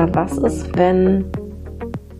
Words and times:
Aber 0.00 0.14
was 0.14 0.38
ist, 0.38 0.78
wenn 0.78 1.26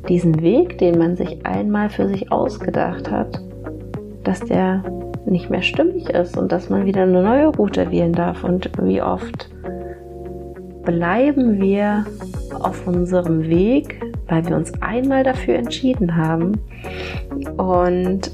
diesen 0.07 0.42
Weg, 0.42 0.76
den 0.76 0.99
man 0.99 1.17
sich 1.17 1.47
einmal 1.47 1.88
für 1.88 2.08
sich 2.08 2.31
ausgedacht 2.31 3.10
hat, 3.10 3.41
dass 4.22 4.41
der 4.41 4.84
nicht 5.25 5.49
mehr 5.49 5.63
stimmig 5.63 6.11
ist 6.11 6.36
und 6.36 6.52
dass 6.52 6.68
man 6.68 6.84
wieder 6.84 7.04
eine 7.04 7.22
neue 7.22 7.47
Route 7.47 7.90
wählen 7.90 8.12
darf? 8.12 8.45
Und 8.45 8.70
wie 8.82 9.00
oft 9.00 9.48
bleiben 10.84 11.58
wir 11.58 12.04
auf 12.61 12.86
unserem 12.86 13.48
Weg, 13.48 13.98
weil 14.28 14.46
wir 14.46 14.56
uns 14.56 14.74
einmal 14.82 15.24
dafür 15.24 15.54
entschieden 15.54 16.14
haben? 16.14 16.60
Und 17.56 18.30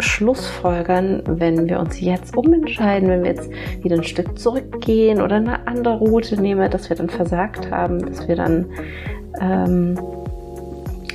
Schlussfolgern, 0.00 1.22
wenn 1.26 1.68
wir 1.68 1.78
uns 1.80 2.00
jetzt 2.00 2.36
umentscheiden, 2.36 3.08
wenn 3.08 3.22
wir 3.22 3.30
jetzt 3.30 3.50
wieder 3.82 3.96
ein 3.96 4.04
Stück 4.04 4.38
zurückgehen 4.38 5.20
oder 5.20 5.36
eine 5.36 5.66
andere 5.66 5.98
Route 5.98 6.40
nehmen, 6.40 6.70
dass 6.70 6.88
wir 6.88 6.96
dann 6.96 7.10
versagt 7.10 7.70
haben, 7.70 8.04
dass 8.06 8.26
wir 8.26 8.36
dann 8.36 8.66
ähm, 9.40 9.98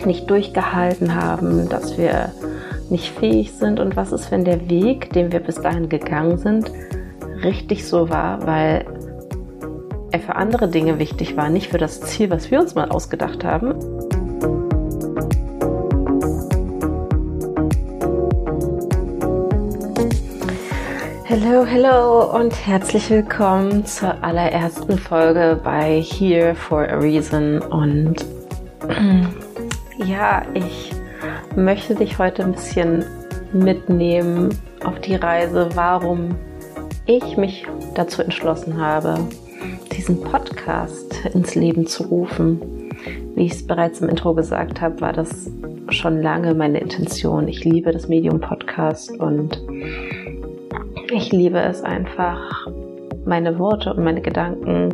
nicht 0.06 0.30
durchgehalten 0.30 1.16
haben, 1.16 1.70
dass 1.70 1.98
wir 1.98 2.32
nicht 2.90 3.12
fähig 3.18 3.52
sind 3.52 3.80
und 3.80 3.96
was 3.96 4.12
ist, 4.12 4.32
wenn 4.32 4.46
der 4.46 4.70
Weg, 4.70 5.12
den 5.14 5.32
wir 5.32 5.40
bis 5.40 5.56
dahin 5.56 5.90
gegangen 5.90 6.38
sind, 6.38 6.72
richtig 7.44 7.86
so 7.86 8.10
war, 8.10 8.46
weil 8.46 8.86
er 10.12 10.20
für 10.20 10.36
andere 10.36 10.70
Dinge 10.70 11.00
wichtig 11.00 11.36
war, 11.36 11.50
nicht 11.50 11.70
für 11.70 11.78
das 11.78 12.00
Ziel, 12.02 12.30
was 12.30 12.50
wir 12.50 12.60
uns 12.60 12.76
mal 12.76 12.90
ausgedacht 12.90 13.44
haben. 13.44 13.76
Hello, 21.30 21.66
hello 21.66 22.34
und 22.34 22.54
herzlich 22.66 23.10
willkommen 23.10 23.86
zur 23.86 24.24
allerersten 24.24 24.98
Folge 24.98 25.60
bei 25.62 26.00
Here 26.02 26.56
for 26.56 26.88
a 26.88 26.96
Reason. 27.00 27.62
Und 27.64 28.26
ja, 30.06 30.44
ich 30.54 30.94
möchte 31.58 31.96
dich 31.96 32.18
heute 32.18 32.46
ein 32.46 32.54
bisschen 32.54 33.04
mitnehmen 33.52 34.58
auf 34.86 35.02
die 35.02 35.16
Reise, 35.16 35.68
warum 35.74 36.34
ich 37.08 37.36
mich 37.36 37.68
dazu 37.94 38.22
entschlossen 38.22 38.80
habe, 38.80 39.20
diesen 39.92 40.22
Podcast 40.22 41.26
ins 41.34 41.56
Leben 41.56 41.88
zu 41.88 42.04
rufen. 42.04 42.62
Wie 43.36 43.48
ich 43.48 43.52
es 43.52 43.68
bereits 43.68 44.00
im 44.00 44.08
Intro 44.08 44.34
gesagt 44.34 44.80
habe, 44.80 45.02
war 45.02 45.12
das 45.12 45.52
schon 45.90 46.22
lange 46.22 46.54
meine 46.54 46.80
Intention. 46.80 47.50
Ich 47.50 47.66
liebe 47.66 47.92
das 47.92 48.08
Medium 48.08 48.40
Podcast 48.40 49.12
und 49.20 49.62
ich 51.12 51.32
liebe 51.32 51.60
es 51.60 51.84
einfach, 51.84 52.68
meine 53.26 53.58
Worte 53.60 53.94
und 53.94 54.04
meine 54.04 54.22
Gedanken 54.22 54.94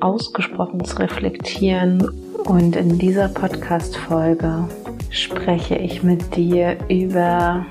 ausgesprochen 0.00 0.84
zu 0.84 0.98
reflektieren. 0.98 2.06
Und 2.44 2.76
in 2.76 2.98
dieser 2.98 3.28
Podcast-Folge 3.28 4.68
spreche 5.10 5.76
ich 5.76 6.02
mit 6.02 6.36
dir 6.36 6.76
über 6.88 7.64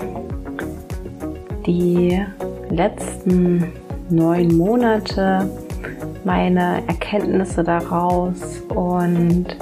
die 1.66 2.22
letzten 2.70 3.72
neun 4.10 4.56
Monate, 4.56 5.48
meine 6.24 6.82
Erkenntnisse 6.88 7.62
daraus 7.64 8.60
und 8.74 9.56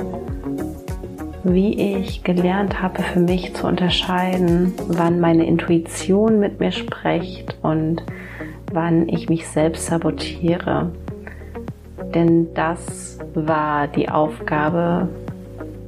wie 1.44 1.96
ich 1.96 2.24
gelernt 2.24 2.80
habe, 2.82 3.02
für 3.02 3.20
mich 3.20 3.54
zu 3.54 3.66
unterscheiden, 3.66 4.72
wann 4.88 5.20
meine 5.20 5.46
Intuition 5.46 6.40
mit 6.40 6.58
mir 6.58 6.72
spricht 6.72 7.56
und 7.62 8.02
wann 8.72 9.08
ich 9.08 9.28
mich 9.28 9.46
selbst 9.46 9.86
sabotiere. 9.86 10.90
Denn 12.14 12.52
das 12.54 13.18
war 13.34 13.88
die 13.88 14.08
Aufgabe 14.08 15.08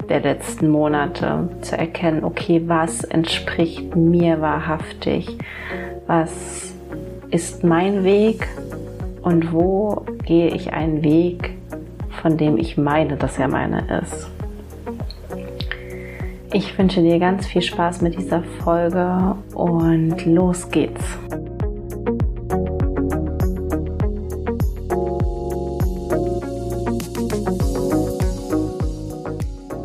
der 0.08 0.20
letzten 0.20 0.68
Monate, 0.68 1.48
zu 1.62 1.77
erkennen, 1.77 2.22
okay, 2.22 2.62
was 2.66 3.02
entspricht 3.02 3.96
mir 3.96 4.40
wahrhaftig, 4.40 5.36
was 6.06 6.74
ist 7.30 7.64
mein 7.64 8.05
Weg 8.05 8.46
und 9.22 9.52
wo 9.52 10.05
gehe 10.24 10.48
ich 10.48 10.72
einen 10.72 11.02
Weg, 11.02 11.56
von 12.22 12.36
dem 12.36 12.56
ich 12.56 12.77
meine, 12.77 13.16
dass 13.16 13.39
er 13.39 13.48
meine 13.48 14.00
ist. 14.02 14.30
Ich 16.56 16.78
wünsche 16.78 17.02
dir 17.02 17.18
ganz 17.18 17.46
viel 17.46 17.61
Spaß 17.61 18.00
mit 18.00 18.17
dieser 18.17 18.42
Folge 18.42 19.36
und 19.52 20.24
los 20.24 20.70
geht's. 20.70 21.05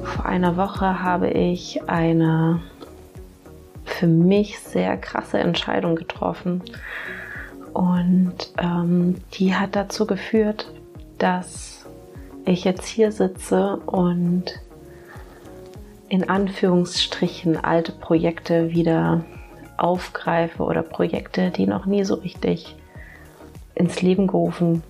Vor 0.06 0.26
einer 0.26 0.56
Woche 0.56 1.04
habe 1.04 1.32
ich 1.32 1.90
eine 1.90 2.62
für 3.84 4.08
mich 4.08 4.58
sehr 4.60 4.96
krasse 4.96 5.40
Entscheidung 5.40 5.98
getroffen 5.98 6.64
und 7.74 8.34
ähm, 8.58 9.16
die 9.34 9.54
hat 9.56 9.76
dazu 9.76 10.08
geführt, 10.08 10.72
dass 11.18 11.86
ich 12.46 12.64
jetzt 12.64 12.88
hier 12.88 13.12
sitze 13.12 13.76
und 13.88 14.62
in 16.12 16.28
Anführungsstrichen 16.28 17.56
alte 17.56 17.94
Projekte 17.94 18.72
wieder 18.72 19.24
aufgreife 19.78 20.62
oder 20.62 20.84
Projekte, 20.84 21.52
die 21.52 21.66
noch 21.66 21.86
nie 21.86 22.04
so 22.04 22.16
richtig 22.16 22.76
ins 23.76 24.02
Leben 24.02 24.28
gerufen 24.28 24.84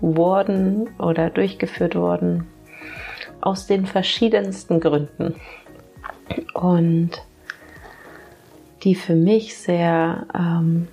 wurden 0.00 0.88
oder 0.98 1.28
durchgeführt 1.28 1.94
wurden, 1.94 2.46
aus 3.42 3.66
den 3.66 3.84
verschiedensten 3.84 4.80
Gründen. 4.80 5.34
Und 6.54 7.10
die 8.82 8.94
für 8.94 9.14
mich 9.14 9.58
sehr 9.58 10.26
ähm, 10.34 10.88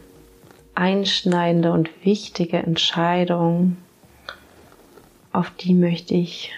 einschneidende 0.75 1.71
und 1.71 1.89
wichtige 2.03 2.57
Entscheidung, 2.57 3.77
auf 5.31 5.49
die 5.51 5.73
möchte 5.73 6.15
ich 6.15 6.51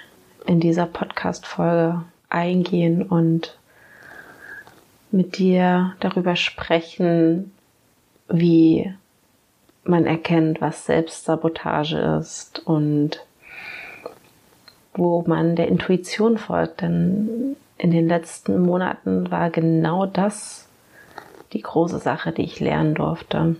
in 0.47 0.59
dieser 0.59 0.87
Podcast-Folge 0.87 2.01
eingehen 2.31 3.03
und 3.03 3.57
mit 5.11 5.37
dir 5.37 5.95
darüber 5.99 6.35
sprechen, 6.35 7.51
wie 8.29 8.93
man 9.83 10.05
erkennt, 10.05 10.61
was 10.61 10.85
Selbstsabotage 10.85 11.97
ist 12.19 12.65
und 12.65 13.25
wo 14.93 15.23
man 15.25 15.55
der 15.55 15.67
Intuition 15.67 16.37
folgt. 16.37 16.81
Denn 16.81 17.55
in 17.77 17.91
den 17.91 18.07
letzten 18.07 18.61
Monaten 18.61 19.31
war 19.31 19.49
genau 19.49 20.05
das 20.05 20.67
die 21.53 21.61
große 21.61 21.99
Sache, 21.99 22.31
die 22.31 22.43
ich 22.43 22.59
lernen 22.59 22.95
durfte. 22.95 23.55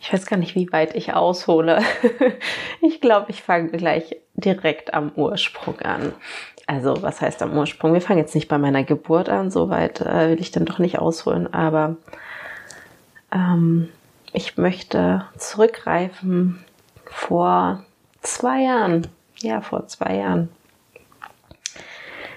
Ich 0.00 0.12
weiß 0.12 0.26
gar 0.26 0.36
nicht, 0.36 0.54
wie 0.54 0.72
weit 0.72 0.94
ich 0.94 1.14
aushole. 1.14 1.82
ich 2.80 3.00
glaube, 3.00 3.30
ich 3.30 3.42
fange 3.42 3.70
gleich 3.70 4.16
direkt 4.34 4.94
am 4.94 5.12
Ursprung 5.16 5.78
an. 5.80 6.12
Also, 6.68 7.02
was 7.02 7.22
heißt 7.22 7.40
am 7.40 7.56
Ursprung? 7.56 7.94
Wir 7.94 8.02
fangen 8.02 8.18
jetzt 8.18 8.34
nicht 8.34 8.46
bei 8.46 8.58
meiner 8.58 8.84
Geburt 8.84 9.30
an, 9.30 9.50
soweit 9.50 10.02
äh, 10.02 10.28
will 10.28 10.40
ich 10.40 10.50
dann 10.50 10.66
doch 10.66 10.78
nicht 10.78 10.98
ausholen, 10.98 11.52
aber 11.52 11.96
ähm, 13.32 13.88
ich 14.34 14.58
möchte 14.58 15.24
zurückgreifen 15.38 16.62
vor 17.06 17.84
zwei 18.20 18.64
Jahren. 18.64 19.06
Ja, 19.38 19.62
vor 19.62 19.86
zwei 19.86 20.16
Jahren 20.16 20.50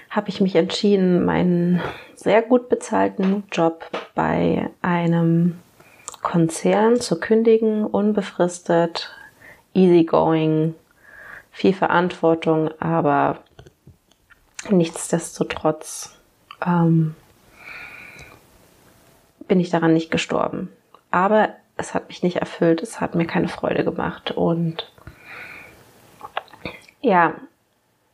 habe 0.08 0.30
ich 0.30 0.40
mich 0.40 0.56
entschieden, 0.56 1.26
meinen 1.26 1.82
sehr 2.14 2.40
gut 2.40 2.70
bezahlten 2.70 3.44
Job 3.52 3.84
bei 4.14 4.70
einem 4.80 5.58
Konzern 6.22 6.98
zu 6.98 7.20
kündigen, 7.20 7.84
unbefristet, 7.84 9.14
easygoing, 9.74 10.74
viel 11.50 11.74
Verantwortung, 11.74 12.70
aber 12.80 13.40
Nichtsdestotrotz 14.70 16.16
ähm, 16.64 17.14
bin 19.48 19.60
ich 19.60 19.70
daran 19.70 19.92
nicht 19.92 20.10
gestorben. 20.10 20.70
Aber 21.10 21.50
es 21.76 21.94
hat 21.94 22.08
mich 22.08 22.22
nicht 22.22 22.36
erfüllt, 22.36 22.82
es 22.82 23.00
hat 23.00 23.14
mir 23.14 23.26
keine 23.26 23.48
Freude 23.48 23.84
gemacht. 23.84 24.30
Und 24.30 24.90
ja, 27.00 27.34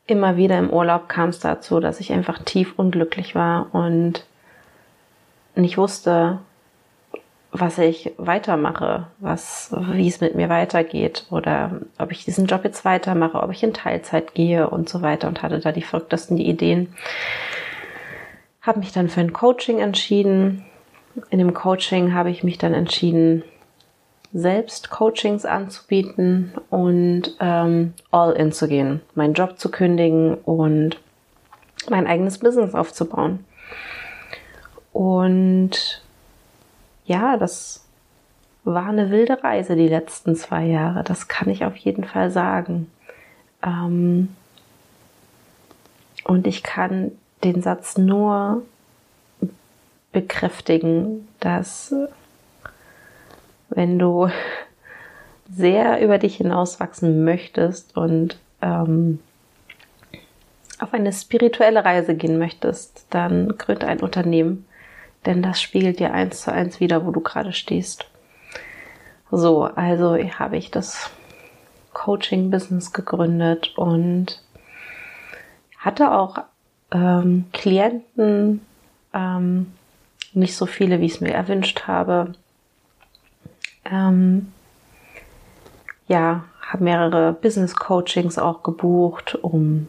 immer 0.07 0.37
wieder 0.37 0.59
im 0.59 0.71
Urlaub 0.71 1.09
kam 1.09 1.29
es 1.29 1.39
dazu, 1.39 1.81
dass 1.81 2.01
ich 2.01 2.13
einfach 2.13 2.39
tief 2.43 2.75
unglücklich 2.77 3.35
war 3.35 3.73
und 3.75 4.25
nicht 5.55 5.77
wusste, 5.77 6.41
was 7.51 7.79
ich 7.79 8.13
weitermache, 8.19 9.07
was, 9.19 9.75
wie 9.93 10.09
es 10.09 10.21
mit 10.21 10.35
mir 10.35 10.49
weitergeht 10.49 11.27
oder 11.31 11.81
ob 11.99 12.13
ich 12.13 12.25
diesen 12.25 12.47
Job 12.47 12.65
jetzt 12.65 12.85
weitermache, 12.85 13.43
ob 13.43 13.51
ich 13.51 13.63
in 13.63 13.73
Teilzeit 13.73 14.35
gehe 14.35 14.69
und 14.69 14.89
so 14.89 15.01
weiter 15.01 15.29
und 15.29 15.43
hatte 15.43 15.59
da 15.59 15.73
die 15.73 15.83
verrücktesten 15.83 16.37
Ideen. 16.37 16.95
Habe 18.61 18.81
mich 18.81 18.93
dann 18.93 19.09
für 19.09 19.21
ein 19.21 19.33
Coaching 19.33 19.79
entschieden. 19.79 20.65
In 21.31 21.39
dem 21.39 21.55
Coaching 21.55 22.13
habe 22.13 22.31
ich 22.31 22.45
mich 22.45 22.59
dann 22.59 22.75
entschieden, 22.75 23.43
selbst 24.33 24.91
Coachings 24.91 25.47
anzubieten 25.47 26.53
und 26.69 27.35
ähm, 27.41 27.95
all 28.11 28.33
in 28.33 28.53
zu 28.53 28.69
gehen, 28.69 29.01
meinen 29.15 29.33
Job 29.33 29.59
zu 29.59 29.71
kündigen 29.71 30.35
und 30.35 31.01
mein 31.89 32.07
eigenes 32.07 32.39
Business 32.39 32.75
aufzubauen. 32.75 33.45
Und 34.93 36.03
ja, 37.09 37.37
das 37.37 37.85
war 38.65 38.87
eine 38.87 39.11
wilde 39.11 39.43
Reise 39.43 39.77
die 39.77 39.89
letzten 39.89 40.37
zwei 40.37 40.67
Jahre. 40.67 41.03
Das 41.03 41.27
kann 41.27 41.49
ich 41.49 41.65
auf 41.65 41.77
jeden 41.77 42.05
Fall 42.05 42.31
sagen. 42.31 42.91
Ähm 43.63 44.29
und 46.25 46.47
ich 46.47 46.63
kann 46.63 47.13
den 47.43 47.63
Satz 47.63 47.97
nur 47.97 48.63
bekräftigen, 50.13 51.27
dass 51.41 51.95
wenn 53.71 53.99
du 53.99 54.29
sehr 55.51 56.03
über 56.03 56.19
dich 56.19 56.37
hinauswachsen 56.37 57.25
möchtest 57.25 57.97
und 57.97 58.39
ähm, 58.61 59.21
auf 60.79 60.93
eine 60.93 61.13
spirituelle 61.13 61.85
Reise 61.85 62.15
gehen 62.15 62.39
möchtest, 62.39 63.07
dann 63.11 63.57
gründe 63.57 63.87
ein 63.87 64.01
Unternehmen, 64.01 64.67
denn 65.27 65.43
das 65.43 65.61
spiegelt 65.61 66.01
dir 66.01 66.13
eins 66.13 66.43
zu 66.43 66.53
eins 66.53 66.81
wieder, 66.81 67.05
wo 67.07 67.11
du 67.11 67.21
gerade 67.21 67.53
stehst. 67.53 68.07
So, 69.31 69.65
also 69.65 70.17
habe 70.17 70.57
ich 70.57 70.71
das 70.71 71.11
Coaching-Business 71.93 72.93
gegründet 72.93 73.77
und 73.77 74.43
hatte 75.79 76.13
auch 76.13 76.39
ähm, 76.93 77.47
Klienten, 77.53 78.61
ähm, 79.13 79.73
nicht 80.33 80.57
so 80.57 80.67
viele, 80.67 81.01
wie 81.01 81.07
ich 81.07 81.15
es 81.15 81.21
mir 81.21 81.35
erwünscht 81.35 81.87
habe. 81.87 82.33
Ähm, 83.85 84.53
ja, 86.07 86.45
habe 86.61 86.85
mehrere 86.85 87.33
Business 87.33 87.75
Coachings 87.75 88.39
auch 88.39 88.63
gebucht, 88.63 89.35
um 89.41 89.89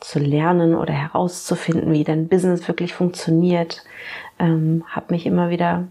zu 0.00 0.18
lernen 0.18 0.74
oder 0.74 0.92
herauszufinden, 0.92 1.92
wie 1.92 2.04
dein 2.04 2.28
Business 2.28 2.66
wirklich 2.68 2.94
funktioniert. 2.94 3.84
Ähm, 4.38 4.84
habe 4.88 5.14
mich 5.14 5.26
immer 5.26 5.50
wieder 5.50 5.88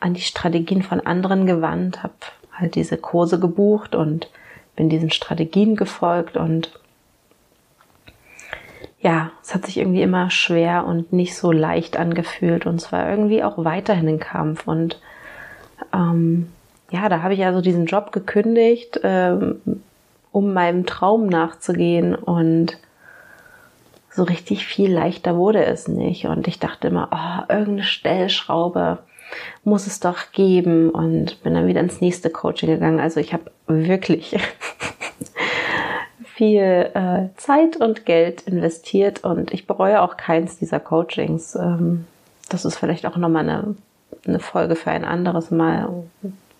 an 0.00 0.14
die 0.14 0.20
Strategien 0.20 0.82
von 0.82 1.00
anderen 1.00 1.46
gewandt, 1.46 2.02
habe 2.02 2.14
halt 2.52 2.74
diese 2.74 2.96
Kurse 2.96 3.38
gebucht 3.38 3.94
und 3.94 4.30
bin 4.74 4.88
diesen 4.88 5.10
Strategien 5.10 5.76
gefolgt 5.76 6.36
und 6.36 6.78
ja, 9.00 9.30
es 9.42 9.54
hat 9.54 9.66
sich 9.66 9.78
irgendwie 9.78 10.02
immer 10.02 10.30
schwer 10.30 10.86
und 10.86 11.12
nicht 11.12 11.36
so 11.36 11.52
leicht 11.52 11.96
angefühlt 11.96 12.66
und 12.66 12.76
es 12.76 12.92
war 12.92 13.08
irgendwie 13.08 13.42
auch 13.42 13.64
weiterhin 13.64 14.08
ein 14.08 14.20
Kampf 14.20 14.66
und 14.66 15.00
ähm, 15.92 16.48
ja, 16.90 17.08
da 17.08 17.22
habe 17.22 17.34
ich 17.34 17.44
also 17.44 17.60
diesen 17.60 17.86
Job 17.86 18.12
gekündigt, 18.12 19.00
ähm, 19.02 19.60
um 20.36 20.52
meinem 20.52 20.84
Traum 20.84 21.28
nachzugehen. 21.28 22.14
Und 22.14 22.76
so 24.10 24.22
richtig 24.22 24.66
viel 24.66 24.92
leichter 24.92 25.34
wurde 25.34 25.64
es 25.64 25.88
nicht. 25.88 26.26
Und 26.26 26.46
ich 26.46 26.58
dachte 26.58 26.88
immer, 26.88 27.08
oh, 27.10 27.50
irgendeine 27.50 27.84
Stellschraube 27.84 28.98
muss 29.64 29.86
es 29.86 29.98
doch 29.98 30.32
geben. 30.32 30.90
Und 30.90 31.42
bin 31.42 31.54
dann 31.54 31.66
wieder 31.66 31.80
ins 31.80 32.02
nächste 32.02 32.28
Coaching 32.28 32.68
gegangen. 32.68 33.00
Also 33.00 33.18
ich 33.18 33.32
habe 33.32 33.50
wirklich 33.66 34.36
viel 36.34 36.90
äh, 36.92 37.34
Zeit 37.38 37.78
und 37.78 38.04
Geld 38.04 38.42
investiert. 38.42 39.24
Und 39.24 39.54
ich 39.54 39.66
bereue 39.66 40.02
auch 40.02 40.18
keins 40.18 40.58
dieser 40.58 40.80
Coachings. 40.80 41.54
Ähm, 41.54 42.04
das 42.50 42.66
ist 42.66 42.76
vielleicht 42.76 43.06
auch 43.06 43.16
nochmal 43.16 43.48
eine, 43.48 43.74
eine 44.26 44.40
Folge 44.40 44.76
für 44.76 44.90
ein 44.90 45.06
anderes 45.06 45.50
Mal, 45.50 45.88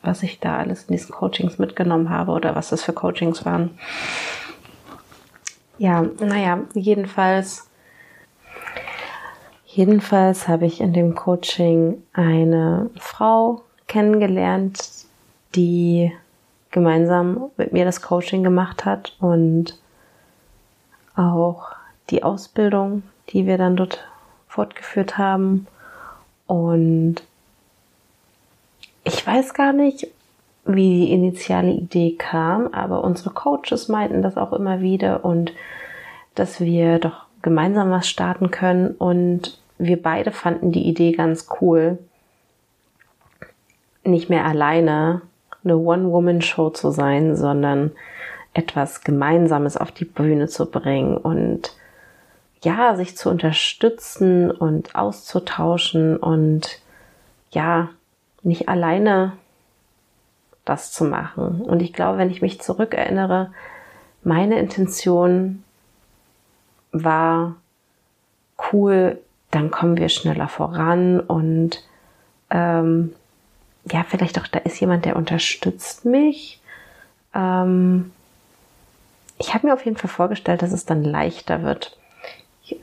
was 0.03 0.23
ich 0.23 0.41
da 0.41 0.57
alles 0.57 0.85
in 0.85 0.93
diesen 0.95 1.13
Coachings 1.13 1.59
mitgenommen 1.59 2.11
habe 2.11 2.33
oder 2.33 2.55
was 2.55 2.69
das 2.69 2.83
für 2.83 2.93
Coachings 2.93 3.45
waren. 3.45 3.79
Ja, 5.79 6.03
naja, 6.21 6.61
jedenfalls, 6.75 7.69
jedenfalls 9.67 10.49
habe 10.49 10.67
ich 10.67 10.81
in 10.81 10.93
dem 10.93 11.15
Coaching 11.15 12.03
eine 12.13 12.89
Frau 12.97 13.63
kennengelernt, 13.89 15.07
die 15.55 16.13
gemeinsam 16.71 17.51
mit 17.57 17.73
mir 17.73 17.85
das 17.85 18.03
Coaching 18.03 18.43
gemacht 18.43 18.85
hat 18.85 19.17
und 19.21 19.79
auch 21.15 21.73
die 22.11 22.23
Ausbildung, 22.23 23.03
die 23.31 23.47
wir 23.47 23.59
dann 23.59 23.77
dort 23.77 24.07
fortgeführt 24.49 25.19
haben. 25.19 25.67
Und 26.47 27.23
ich 29.07 29.25
weiß 29.25 29.55
gar 29.55 29.73
nicht, 29.73 30.09
wie 30.65 31.07
die 31.07 31.13
initiale 31.13 31.71
Idee 31.71 32.17
kam, 32.19 32.75
aber 32.75 33.05
unsere 33.05 33.31
Coaches 33.31 33.87
meinten 33.89 34.21
das 34.21 34.37
auch 34.37 34.53
immer 34.53 34.81
wieder 34.81 35.25
und 35.25 35.53
dass 36.35 36.61
wir 36.61 36.99
doch 36.99 37.27
gemeinsam 37.41 37.93
was 37.93 38.09
starten 38.09 38.51
können. 38.51 38.91
Und 38.91 39.61
wir 39.79 40.03
beide 40.03 40.33
fanden 40.33 40.73
die 40.73 40.89
Idee 40.89 41.13
ganz 41.13 41.47
cool, 41.61 41.99
nicht 44.03 44.29
mehr 44.29 44.45
alleine 44.45 45.23
eine 45.63 45.79
One-Woman-Show 45.79 46.71
zu 46.71 46.91
sein, 46.91 47.37
sondern 47.37 47.93
etwas 48.55 49.03
Gemeinsames 49.03 49.77
auf 49.77 49.93
die 49.93 50.05
Bühne 50.05 50.49
zu 50.49 50.67
bringen 50.69 51.17
und 51.17 51.73
ja, 52.63 52.97
sich 52.97 53.17
zu 53.17 53.31
unterstützen 53.31 54.51
und 54.51 54.97
auszutauschen 54.97 56.17
und 56.17 56.81
ja, 57.51 57.91
nicht 58.47 58.69
alleine 58.69 59.33
das 60.65 60.93
zu 60.93 61.05
machen. 61.05 61.63
Und 61.63 61.83
ich 61.83 61.93
glaube, 61.93 62.19
wenn 62.19 62.31
ich 62.31 62.43
mich 62.43 62.61
zurückerinnere, 62.61 63.53
meine 64.23 64.59
Intention 64.59 65.63
war 66.93 67.57
cool, 68.73 69.19
dann 69.51 69.71
kommen 69.71 69.97
wir 69.97 70.09
schneller 70.09 70.49
voran 70.49 71.21
und 71.21 71.85
ähm, 72.51 73.15
ja, 73.91 74.05
vielleicht 74.09 74.41
auch, 74.41 74.47
da 74.49 74.59
ist 74.61 74.81
jemand, 74.81 75.05
der 75.05 75.17
unterstützt 75.17 76.05
mich. 76.05 76.61
Ähm, 77.35 78.11
ich 79.39 79.55
habe 79.55 79.69
mir 79.69 79.75
auf 79.75 79.85
jeden 79.85 79.97
Fall 79.97 80.11
vorgestellt, 80.11 80.63
dass 80.63 80.73
es 80.73 80.87
dann 80.87 81.05
leichter 81.05 81.63
wird. 81.63 81.97
Ich 82.65 82.77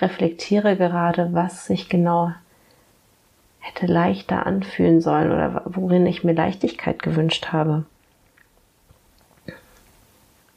reflektiere 0.00 0.76
gerade, 0.76 1.30
was 1.32 1.66
sich 1.66 1.88
genau 1.88 2.32
hätte 3.62 3.86
leichter 3.86 4.46
anfühlen 4.46 5.00
sollen 5.00 5.32
oder 5.32 5.62
worin 5.64 6.04
ich 6.06 6.22
mir 6.22 6.34
Leichtigkeit 6.34 7.02
gewünscht 7.02 7.48
habe. 7.52 7.84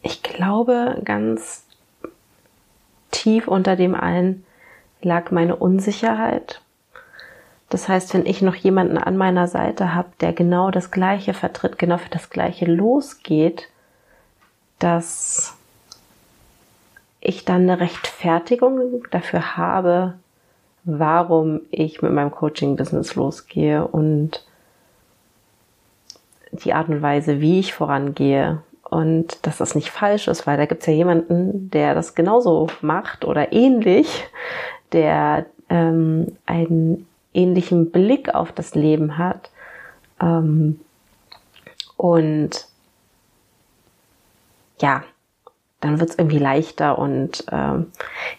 Ich 0.01 0.21
glaube, 0.21 1.01
ganz 1.05 1.65
tief 3.11 3.47
unter 3.47 3.75
dem 3.75 3.95
allen 3.95 4.45
lag 5.01 5.31
meine 5.31 5.55
Unsicherheit 5.55 6.61
das 7.69 7.89
heißt, 7.89 8.13
wenn 8.13 8.25
ich 8.25 8.41
noch 8.41 8.55
jemanden 8.55 8.97
an 8.97 9.17
meiner 9.17 9.47
Seite 9.47 9.93
habe, 9.93 10.09
der 10.21 10.33
genau 10.33 10.71
das 10.71 10.91
Gleiche 10.91 11.33
vertritt, 11.33 11.77
genau 11.77 11.97
für 11.97 12.09
das 12.09 12.29
Gleiche 12.29 12.65
losgeht, 12.65 13.69
dass 14.79 15.55
ich 17.21 17.43
dann 17.43 17.63
eine 17.63 17.79
Rechtfertigung 17.79 19.03
dafür 19.09 19.57
habe, 19.57 20.13
warum 20.85 21.61
ich 21.71 22.01
mit 22.01 22.13
meinem 22.13 22.31
Coaching-Business 22.31 23.15
losgehe 23.15 23.85
und 23.85 24.45
die 26.51 26.73
Art 26.73 26.87
und 26.89 27.01
Weise, 27.01 27.41
wie 27.41 27.59
ich 27.59 27.73
vorangehe 27.73 28.61
und 28.83 29.45
dass 29.45 29.57
das 29.57 29.75
nicht 29.75 29.89
falsch 29.89 30.27
ist, 30.27 30.47
weil 30.47 30.57
da 30.57 30.65
gibt 30.65 30.81
es 30.81 30.87
ja 30.87 30.93
jemanden, 30.93 31.69
der 31.71 31.95
das 31.95 32.15
genauso 32.15 32.67
macht 32.81 33.25
oder 33.25 33.51
ähnlich, 33.51 34.25
der 34.91 35.47
ähm, 35.69 36.37
einen 36.45 37.07
ähnlichen 37.33 37.91
Blick 37.91 38.33
auf 38.33 38.51
das 38.51 38.75
Leben 38.75 39.17
hat. 39.17 39.49
Ähm, 40.21 40.79
und 41.97 42.67
ja, 44.79 45.03
dann 45.81 45.99
wird 45.99 46.11
es 46.11 46.17
irgendwie 46.17 46.39
leichter 46.39 46.97
und 46.99 47.43
ähm, 47.51 47.91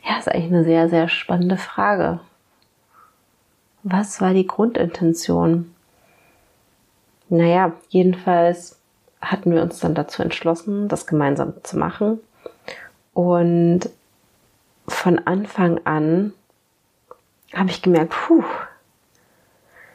ja, 0.05 0.19
ist 0.19 0.29
eigentlich 0.29 0.53
eine 0.53 0.65
sehr, 0.65 0.89
sehr 0.89 1.09
spannende 1.09 1.57
Frage. 1.57 2.21
Was 3.89 4.21
war 4.21 4.35
die 4.35 4.49
Grundintention? 4.49 5.73
Naja, 7.29 7.71
jedenfalls 7.89 8.81
hatten 9.21 9.53
wir 9.55 9.63
uns 9.63 9.79
dann 9.79 9.95
dazu 9.95 10.23
entschlossen, 10.23 10.89
das 10.89 11.07
gemeinsam 11.07 11.55
zu 11.63 11.79
machen. 11.79 12.19
Und 13.15 13.89
von 14.89 15.21
Anfang 15.25 15.81
an 15.85 16.33
habe 17.55 17.71
ich 17.71 17.81
gemerkt, 17.81 18.11
puh, 18.11 18.43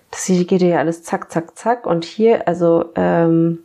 das 0.10 0.28
geht 0.28 0.62
ja 0.62 0.80
alles 0.80 1.04
zack, 1.04 1.30
zack, 1.30 1.58
zack. 1.58 1.86
Und 1.86 2.06
hier, 2.06 2.48
also, 2.48 2.94
ähm, 2.96 3.60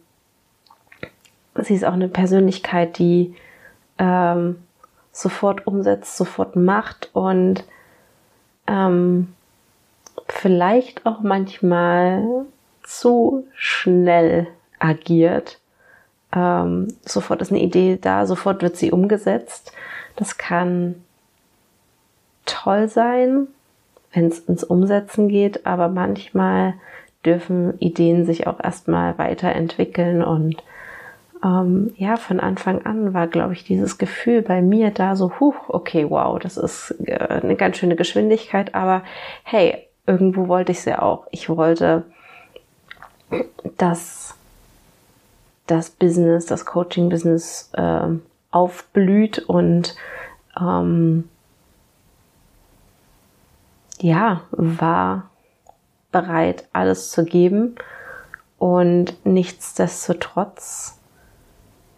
sie 1.55 1.77
ist 1.77 1.85
auch 1.85 1.93
eine 1.93 2.09
Persönlichkeit, 2.09 2.99
die 2.99 3.37
ähm, 3.99 4.61
sofort 5.13 5.69
umsetzt, 5.69 6.17
sofort 6.17 6.57
macht 6.57 7.11
und 7.13 7.63
ähm, 8.67 9.36
vielleicht 10.29 11.07
auch 11.07 11.21
manchmal 11.21 12.47
zu 12.83 13.47
schnell 13.55 14.49
agiert. 14.79 15.61
Ähm, 16.35 16.89
sofort 17.05 17.43
ist 17.43 17.51
eine 17.51 17.63
Idee 17.63 17.99
da, 18.01 18.27
sofort 18.27 18.63
wird 18.63 18.77
sie 18.77 18.93
umgesetzt. 18.93 19.73
Das 20.17 20.39
kann 20.39 20.97
toll 22.45 22.89
sein, 22.89 23.49
wenn 24.13 24.27
es 24.27 24.39
ins 24.41 24.65
Umsetzen 24.65 25.29
geht, 25.29 25.67
aber 25.67 25.89
manchmal 25.89 26.75
dürfen 27.25 27.79
Ideen 27.81 28.25
sich 28.25 28.47
auch 28.47 28.63
erstmal 28.63 29.19
weiterentwickeln 29.19 30.23
und 30.23 30.63
ähm, 31.45 31.93
ja, 31.97 32.17
von 32.17 32.41
Anfang 32.41 32.87
an 32.87 33.13
war, 33.13 33.27
glaube 33.27 33.53
ich, 33.53 33.65
dieses 33.65 33.99
Gefühl 33.99 34.43
bei 34.43 34.63
mir 34.63 34.91
da 34.91 35.17
so, 35.17 35.39
huch, 35.39 35.69
okay, 35.69 36.07
wow, 36.09 36.39
das 36.39 36.57
ist 36.57 36.95
äh, 37.05 37.41
eine 37.43 37.57
ganz 37.57 37.77
schöne 37.77 37.97
Geschwindigkeit, 37.97 38.75
aber 38.75 39.03
hey, 39.43 39.86
irgendwo 40.07 40.49
wollte 40.49 40.73
ich 40.73 40.85
ja 40.85 41.03
auch. 41.03 41.27
Ich 41.31 41.49
wollte, 41.49 42.05
dass 43.77 44.35
das 45.67 45.91
Business, 45.91 46.47
das 46.47 46.65
Coaching-Business 46.65 47.71
äh, 47.75 48.09
aufblüht 48.51 49.41
und 49.41 49.97
ähm, 50.59 51.29
ja, 54.01 54.43
war 54.51 55.31
bereit, 56.13 56.69
alles 56.73 57.11
zu 57.11 57.25
geben. 57.25 57.77
Und 58.59 59.17
nichtsdestotrotz 59.27 60.96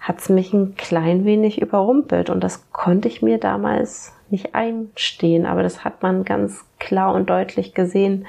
hat 0.09 0.21
es 0.21 0.31
mich 0.31 0.55
ein 0.55 0.75
klein 0.75 1.27
wenig 1.27 1.61
überrumpelt. 1.61 2.31
Und 2.31 2.43
das 2.43 2.73
konnte 2.73 3.09
ich 3.09 3.21
mir 3.21 3.37
damals 3.39 4.15
nicht 4.31 4.55
einstehen. 4.55 5.45
Aber 5.45 5.63
das 5.63 5.85
hat 5.85 6.03
man 6.03 6.25
ganz 6.25 6.65
klar 6.79 7.15
und 7.15 7.29
deutlich 7.29 7.75
gesehen 7.75 8.27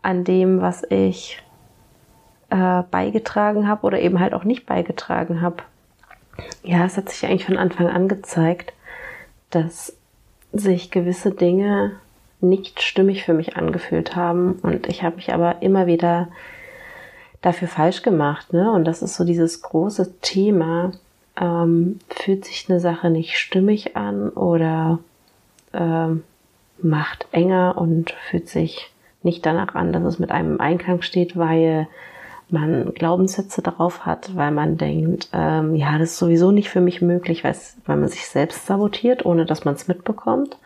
an 0.00 0.24
dem, 0.24 0.62
was 0.62 0.82
ich 0.88 1.42
äh, 2.48 2.82
beigetragen 2.90 3.68
habe 3.68 3.86
oder 3.86 4.00
eben 4.00 4.20
halt 4.20 4.32
auch 4.32 4.44
nicht 4.44 4.64
beigetragen 4.64 5.42
habe. 5.42 5.58
Ja, 6.64 6.86
es 6.86 6.96
hat 6.96 7.10
sich 7.10 7.26
eigentlich 7.26 7.44
von 7.44 7.58
Anfang 7.58 7.88
an 7.88 8.08
gezeigt, 8.08 8.72
dass 9.50 9.94
sich 10.52 10.90
gewisse 10.90 11.30
Dinge 11.30 11.92
nicht 12.40 12.82
stimmig 12.82 13.24
für 13.24 13.34
mich 13.34 13.56
angefühlt 13.56 14.16
haben. 14.16 14.54
Und 14.62 14.88
ich 14.88 15.02
habe 15.02 15.16
mich 15.16 15.32
aber 15.32 15.60
immer 15.60 15.86
wieder 15.86 16.28
dafür 17.42 17.68
falsch 17.68 18.02
gemacht. 18.02 18.52
Ne? 18.52 18.72
Und 18.72 18.84
das 18.84 19.02
ist 19.02 19.16
so 19.16 19.24
dieses 19.24 19.62
große 19.62 20.20
Thema. 20.20 20.92
Ähm, 21.36 21.98
fühlt 22.08 22.44
sich 22.44 22.66
eine 22.68 22.80
Sache 22.80 23.10
nicht 23.10 23.38
stimmig 23.38 23.96
an 23.96 24.30
oder 24.30 24.98
ähm, 25.72 26.24
macht 26.78 27.26
enger 27.32 27.76
und 27.76 28.12
fühlt 28.30 28.48
sich 28.48 28.90
nicht 29.22 29.44
danach 29.46 29.74
an, 29.74 29.92
dass 29.92 30.02
es 30.04 30.18
mit 30.18 30.30
einem 30.30 30.54
im 30.54 30.60
Einklang 30.60 31.02
steht, 31.02 31.36
weil 31.36 31.86
man 32.50 32.92
Glaubenssätze 32.92 33.62
darauf 33.62 34.04
hat, 34.04 34.36
weil 34.36 34.50
man 34.50 34.76
denkt, 34.76 35.28
ähm, 35.32 35.74
ja, 35.74 35.98
das 35.98 36.10
ist 36.10 36.18
sowieso 36.18 36.50
nicht 36.50 36.68
für 36.68 36.80
mich 36.80 37.00
möglich, 37.00 37.44
weil 37.44 37.56
man 37.86 38.08
sich 38.08 38.26
selbst 38.26 38.66
sabotiert, 38.66 39.24
ohne 39.24 39.46
dass 39.46 39.64
man 39.64 39.74
es 39.74 39.88
mitbekommt. 39.88 40.58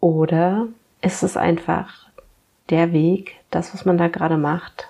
Oder 0.00 0.68
ist 1.02 1.22
es 1.22 1.36
einfach 1.36 2.06
der 2.70 2.92
Weg, 2.92 3.34
das, 3.50 3.74
was 3.74 3.84
man 3.84 3.98
da 3.98 4.08
gerade 4.08 4.36
macht, 4.36 4.88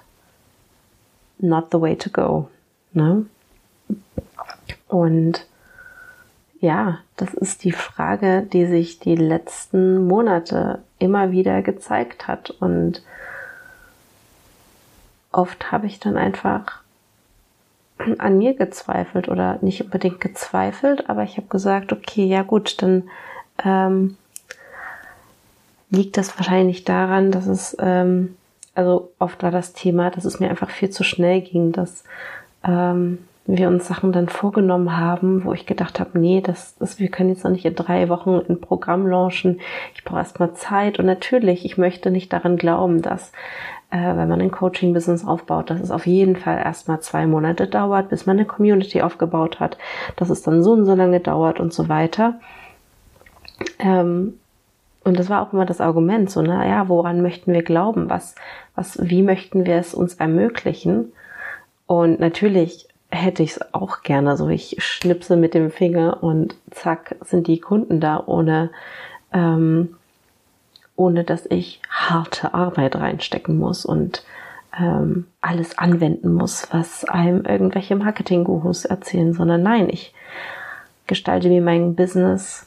not 1.38 1.66
the 1.70 1.80
way 1.80 1.96
to 1.96 2.10
go. 2.10 2.48
Ne? 2.92 3.26
Und 4.88 5.46
ja, 6.60 6.98
das 7.16 7.34
ist 7.34 7.64
die 7.64 7.72
Frage, 7.72 8.42
die 8.42 8.66
sich 8.66 8.98
die 8.98 9.16
letzten 9.16 10.06
Monate 10.06 10.80
immer 10.98 11.30
wieder 11.30 11.62
gezeigt 11.62 12.26
hat. 12.26 12.50
Und 12.50 13.02
oft 15.32 15.70
habe 15.70 15.86
ich 15.86 16.00
dann 16.00 16.16
einfach 16.16 16.80
an 18.18 18.38
mir 18.38 18.54
gezweifelt 18.54 19.28
oder 19.28 19.58
nicht 19.62 19.82
unbedingt 19.82 20.20
gezweifelt, 20.20 21.08
aber 21.08 21.22
ich 21.22 21.36
habe 21.36 21.46
gesagt, 21.48 21.92
okay, 21.92 22.26
ja 22.26 22.42
gut, 22.42 22.82
dann 22.82 23.04
ähm, 23.64 24.16
liegt 25.90 26.16
das 26.16 26.36
wahrscheinlich 26.38 26.84
daran, 26.84 27.30
dass 27.30 27.46
es, 27.46 27.76
ähm, 27.80 28.36
also 28.76 29.12
oft 29.18 29.42
war 29.42 29.50
das 29.50 29.72
Thema, 29.72 30.10
dass 30.10 30.24
es 30.24 30.40
mir 30.40 30.50
einfach 30.50 30.70
viel 30.70 30.90
zu 30.90 31.04
schnell 31.04 31.40
ging, 31.40 31.72
dass 31.72 32.04
ähm, 32.64 33.18
wir 33.46 33.68
uns 33.68 33.86
Sachen 33.86 34.12
dann 34.12 34.28
vorgenommen 34.28 34.96
haben, 34.96 35.44
wo 35.44 35.52
ich 35.52 35.66
gedacht 35.66 36.00
habe, 36.00 36.18
nee, 36.18 36.40
das, 36.40 36.76
das, 36.78 36.98
wir 36.98 37.08
können 37.08 37.30
jetzt 37.30 37.44
noch 37.44 37.50
nicht 37.50 37.64
in 37.64 37.76
drei 37.76 38.08
Wochen 38.08 38.40
ein 38.48 38.60
Programm 38.60 39.06
launchen. 39.06 39.60
Ich 39.94 40.04
brauche 40.04 40.18
erstmal 40.18 40.54
Zeit. 40.54 40.98
Und 40.98 41.06
natürlich, 41.06 41.64
ich 41.64 41.78
möchte 41.78 42.10
nicht 42.10 42.32
daran 42.32 42.56
glauben, 42.56 43.02
dass, 43.02 43.30
äh, 43.90 43.98
wenn 43.98 44.28
man 44.28 44.40
ein 44.40 44.50
Coaching-Business 44.50 45.24
aufbaut, 45.24 45.70
dass 45.70 45.80
es 45.80 45.92
auf 45.92 46.06
jeden 46.06 46.36
Fall 46.36 46.58
erstmal 46.58 47.00
zwei 47.00 47.26
Monate 47.26 47.68
dauert, 47.68 48.08
bis 48.08 48.26
man 48.26 48.36
eine 48.36 48.46
Community 48.46 49.00
aufgebaut 49.00 49.60
hat, 49.60 49.78
dass 50.16 50.28
es 50.28 50.42
dann 50.42 50.62
so 50.62 50.72
und 50.72 50.84
so 50.84 50.94
lange 50.94 51.20
dauert 51.20 51.60
und 51.60 51.72
so 51.72 51.88
weiter. 51.88 52.40
Ähm, 53.78 54.34
und 55.06 55.20
das 55.20 55.30
war 55.30 55.40
auch 55.40 55.52
immer 55.52 55.66
das 55.66 55.80
Argument, 55.80 56.28
so, 56.28 56.42
naja, 56.42 56.88
woran 56.88 57.22
möchten 57.22 57.52
wir 57.52 57.62
glauben? 57.62 58.10
Was, 58.10 58.34
was, 58.74 58.98
wie 59.00 59.22
möchten 59.22 59.64
wir 59.64 59.76
es 59.76 59.94
uns 59.94 60.14
ermöglichen? 60.14 61.12
Und 61.86 62.18
natürlich 62.18 62.88
hätte 63.08 63.44
ich 63.44 63.52
es 63.52 63.72
auch 63.72 64.02
gerne, 64.02 64.36
so 64.36 64.48
ich 64.48 64.74
schnipse 64.80 65.36
mit 65.36 65.54
dem 65.54 65.70
Finger 65.70 66.24
und 66.24 66.56
zack, 66.72 67.14
sind 67.20 67.46
die 67.46 67.60
Kunden 67.60 68.00
da, 68.00 68.20
ohne, 68.26 68.70
ähm, 69.32 69.94
ohne 70.96 71.22
dass 71.22 71.46
ich 71.46 71.80
harte 71.88 72.52
Arbeit 72.52 72.96
reinstecken 72.96 73.58
muss 73.58 73.84
und 73.84 74.24
ähm, 74.76 75.28
alles 75.40 75.78
anwenden 75.78 76.34
muss, 76.34 76.66
was 76.72 77.04
einem 77.04 77.44
irgendwelche 77.44 77.94
Marketing-Gurus 77.94 78.84
erzählen, 78.84 79.32
sondern 79.32 79.62
nein, 79.62 79.88
ich 79.88 80.12
gestalte 81.06 81.48
mir 81.48 81.62
mein 81.62 81.94
Business 81.94 82.65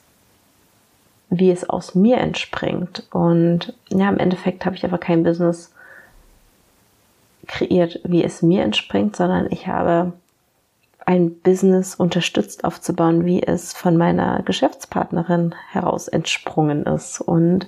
wie 1.29 1.51
es 1.51 1.69
aus 1.69 1.95
mir 1.95 2.17
entspringt. 2.17 3.07
Und 3.11 3.73
ja, 3.89 4.09
im 4.09 4.17
Endeffekt 4.17 4.65
habe 4.65 4.75
ich 4.75 4.83
aber 4.83 4.97
kein 4.97 5.23
Business 5.23 5.71
kreiert, 7.47 7.99
wie 8.03 8.23
es 8.23 8.41
mir 8.41 8.63
entspringt, 8.63 9.15
sondern 9.15 9.47
ich 9.49 9.67
habe 9.67 10.13
ein 11.05 11.39
Business 11.39 11.95
unterstützt 11.95 12.63
aufzubauen, 12.63 13.25
wie 13.25 13.41
es 13.41 13.73
von 13.73 13.97
meiner 13.97 14.43
Geschäftspartnerin 14.43 15.55
heraus 15.71 16.07
entsprungen 16.07 16.83
ist. 16.83 17.19
Und 17.19 17.67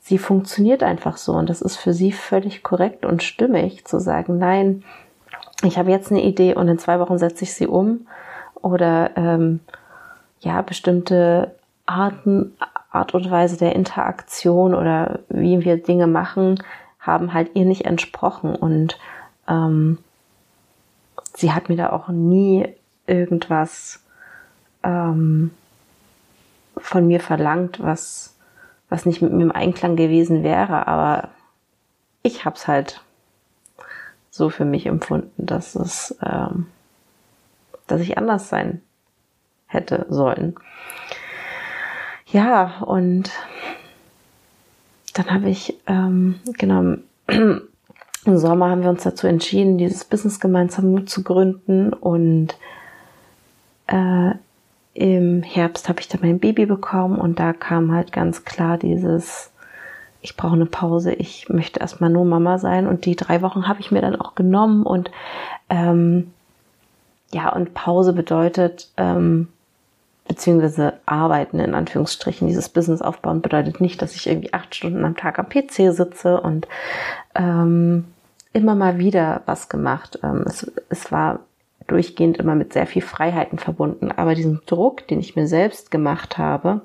sie 0.00 0.18
funktioniert 0.18 0.84
einfach 0.84 1.16
so. 1.16 1.32
Und 1.32 1.50
das 1.50 1.62
ist 1.62 1.76
für 1.76 1.92
sie 1.92 2.12
völlig 2.12 2.62
korrekt 2.62 3.04
und 3.04 3.24
stimmig 3.24 3.84
zu 3.84 3.98
sagen, 3.98 4.38
nein, 4.38 4.84
ich 5.64 5.78
habe 5.78 5.90
jetzt 5.90 6.12
eine 6.12 6.22
Idee 6.22 6.54
und 6.54 6.68
in 6.68 6.78
zwei 6.78 7.00
Wochen 7.00 7.18
setze 7.18 7.44
ich 7.44 7.54
sie 7.54 7.66
um. 7.66 8.06
Oder 8.62 9.10
ähm, 9.16 9.60
ja, 10.40 10.62
bestimmte 10.62 11.54
Arten, 11.86 12.56
Art 12.90 13.14
und 13.14 13.30
Weise 13.30 13.56
der 13.56 13.74
Interaktion 13.74 14.74
oder 14.74 15.20
wie 15.28 15.64
wir 15.64 15.82
Dinge 15.82 16.06
machen, 16.06 16.62
haben 16.98 17.34
halt 17.34 17.50
ihr 17.54 17.64
nicht 17.64 17.84
entsprochen. 17.84 18.54
Und 18.54 18.98
ähm, 19.48 19.98
sie 21.34 21.52
hat 21.52 21.68
mir 21.68 21.76
da 21.76 21.90
auch 21.90 22.08
nie 22.08 22.66
irgendwas 23.06 24.02
ähm, 24.82 25.50
von 26.76 27.06
mir 27.06 27.20
verlangt, 27.20 27.82
was, 27.82 28.34
was 28.88 29.06
nicht 29.06 29.20
mit 29.20 29.32
mir 29.32 29.42
im 29.42 29.52
Einklang 29.52 29.96
gewesen 29.96 30.42
wäre. 30.42 30.86
Aber 30.86 31.28
ich 32.22 32.44
habe 32.44 32.56
es 32.56 32.66
halt 32.66 33.02
so 34.30 34.50
für 34.50 34.64
mich 34.64 34.86
empfunden, 34.86 35.46
dass 35.46 35.74
es, 35.74 36.16
ähm, 36.22 36.66
dass 37.86 38.00
ich 38.00 38.16
anders 38.18 38.48
sein 38.48 38.82
hätte 39.66 40.06
sollen. 40.08 40.56
Ja, 42.26 42.80
und 42.80 43.30
dann 45.14 45.30
habe 45.30 45.48
ich, 45.48 45.78
ähm, 45.86 46.40
genau, 46.58 46.96
im 47.28 48.38
Sommer 48.38 48.70
haben 48.70 48.82
wir 48.82 48.90
uns 48.90 49.02
dazu 49.02 49.26
entschieden, 49.26 49.78
dieses 49.78 50.04
Business 50.04 50.40
gemeinsam 50.40 51.06
zu 51.06 51.22
gründen. 51.22 51.92
Und 51.92 52.56
äh, 53.86 54.32
im 54.94 55.42
Herbst 55.42 55.88
habe 55.88 56.00
ich 56.00 56.08
dann 56.08 56.20
mein 56.22 56.38
Baby 56.38 56.66
bekommen 56.66 57.18
und 57.18 57.38
da 57.38 57.52
kam 57.52 57.92
halt 57.92 58.12
ganz 58.12 58.44
klar 58.44 58.78
dieses, 58.78 59.50
ich 60.20 60.36
brauche 60.36 60.54
eine 60.54 60.66
Pause, 60.66 61.12
ich 61.12 61.48
möchte 61.48 61.80
erstmal 61.80 62.10
nur 62.10 62.24
Mama 62.24 62.58
sein. 62.58 62.86
Und 62.86 63.04
die 63.04 63.16
drei 63.16 63.42
Wochen 63.42 63.68
habe 63.68 63.80
ich 63.80 63.90
mir 63.90 64.00
dann 64.00 64.16
auch 64.16 64.34
genommen 64.34 64.84
und 64.84 65.10
ähm, 65.68 66.32
ja, 67.32 67.52
und 67.52 67.74
Pause 67.74 68.12
bedeutet, 68.12 68.90
ähm, 68.96 69.48
beziehungsweise 70.26 70.94
arbeiten 71.06 71.60
in 71.60 71.74
Anführungsstrichen. 71.74 72.48
Dieses 72.48 72.68
Business 72.68 73.02
aufbauen 73.02 73.42
bedeutet 73.42 73.80
nicht, 73.80 74.00
dass 74.00 74.14
ich 74.14 74.26
irgendwie 74.26 74.52
acht 74.52 74.74
Stunden 74.74 75.04
am 75.04 75.16
Tag 75.16 75.38
am 75.38 75.48
PC 75.48 75.94
sitze 75.94 76.40
und 76.40 76.66
ähm, 77.34 78.06
immer 78.52 78.74
mal 78.74 78.98
wieder 78.98 79.42
was 79.46 79.68
gemacht. 79.68 80.18
Ähm, 80.22 80.44
es, 80.46 80.70
es 80.88 81.12
war 81.12 81.40
durchgehend 81.86 82.38
immer 82.38 82.54
mit 82.54 82.72
sehr 82.72 82.86
viel 82.86 83.02
Freiheiten 83.02 83.58
verbunden, 83.58 84.10
aber 84.10 84.34
diesen 84.34 84.62
Druck, 84.66 85.06
den 85.08 85.20
ich 85.20 85.36
mir 85.36 85.46
selbst 85.46 85.90
gemacht 85.90 86.38
habe, 86.38 86.80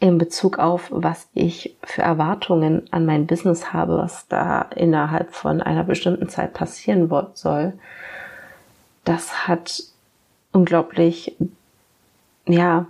in 0.00 0.16
Bezug 0.16 0.58
auf, 0.58 0.88
was 0.90 1.28
ich 1.34 1.76
für 1.82 2.02
Erwartungen 2.02 2.86
an 2.92 3.04
mein 3.04 3.26
Business 3.26 3.72
habe, 3.72 3.98
was 3.98 4.28
da 4.28 4.62
innerhalb 4.74 5.34
von 5.34 5.60
einer 5.60 5.82
bestimmten 5.84 6.28
Zeit 6.28 6.54
passieren 6.54 7.10
soll, 7.34 7.72
das 9.04 9.48
hat 9.48 9.82
unglaublich, 10.52 11.36
ja, 12.46 12.86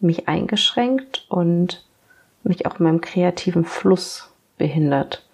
mich 0.00 0.28
eingeschränkt 0.28 1.26
und 1.28 1.84
mich 2.42 2.66
auch 2.66 2.78
in 2.78 2.84
meinem 2.84 3.00
kreativen 3.00 3.64
Fluss 3.64 4.30
behindert. 4.58 5.24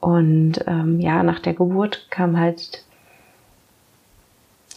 Und 0.00 0.64
ähm, 0.66 1.00
ja, 1.00 1.22
nach 1.22 1.38
der 1.38 1.54
Geburt 1.54 2.06
kam 2.10 2.38
halt 2.38 2.84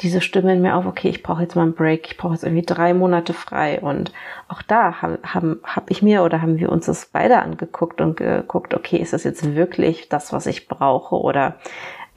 diese 0.02 0.22
Stimme 0.22 0.54
in 0.54 0.62
mir 0.62 0.76
auf, 0.76 0.86
okay, 0.86 1.10
ich 1.10 1.24
brauche 1.24 1.42
jetzt 1.42 1.56
mal 1.56 1.64
einen 1.64 1.74
Break, 1.74 2.08
ich 2.08 2.18
brauche 2.18 2.34
jetzt 2.34 2.44
irgendwie 2.44 2.66
drei 2.66 2.94
Monate 2.94 3.34
frei. 3.34 3.80
Und 3.80 4.12
auch 4.48 4.62
da 4.62 5.02
haben, 5.02 5.18
haben, 5.24 5.62
hab 5.64 5.90
ich 5.90 6.02
mir 6.02 6.24
oder 6.24 6.42
haben 6.42 6.58
wir 6.60 6.72
uns 6.72 6.86
das 6.86 7.08
beide 7.08 7.42
angeguckt 7.42 8.02
und 8.02 8.18
geguckt, 8.18 8.74
okay, 8.74 8.98
ist 8.98 9.14
das 9.14 9.24
jetzt 9.24 9.56
wirklich 9.56 10.10
das, 10.10 10.34
was 10.34 10.46
ich 10.46 10.68
brauche? 10.68 11.16
Oder 11.16 11.56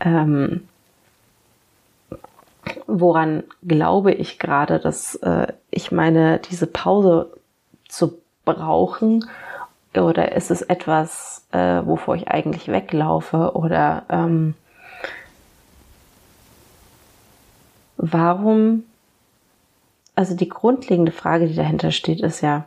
ähm, 0.00 0.68
woran 2.86 3.44
glaube 3.66 4.12
ich 4.12 4.38
gerade, 4.38 4.78
dass 4.78 5.14
äh, 5.16 5.52
ich 5.70 5.92
meine, 5.92 6.38
diese 6.50 6.66
Pause 6.66 7.30
zu 7.88 8.18
brauchen? 8.44 9.28
Oder 9.94 10.32
ist 10.32 10.50
es 10.50 10.62
etwas, 10.62 11.46
äh, 11.52 11.82
wovor 11.84 12.14
ich 12.14 12.28
eigentlich 12.28 12.68
weglaufe? 12.68 13.52
Oder 13.54 14.04
ähm, 14.08 14.54
warum, 17.96 18.84
also 20.14 20.34
die 20.34 20.48
grundlegende 20.48 21.12
Frage, 21.12 21.48
die 21.48 21.54
dahinter 21.54 21.90
steht, 21.90 22.20
ist 22.20 22.42
ja, 22.42 22.64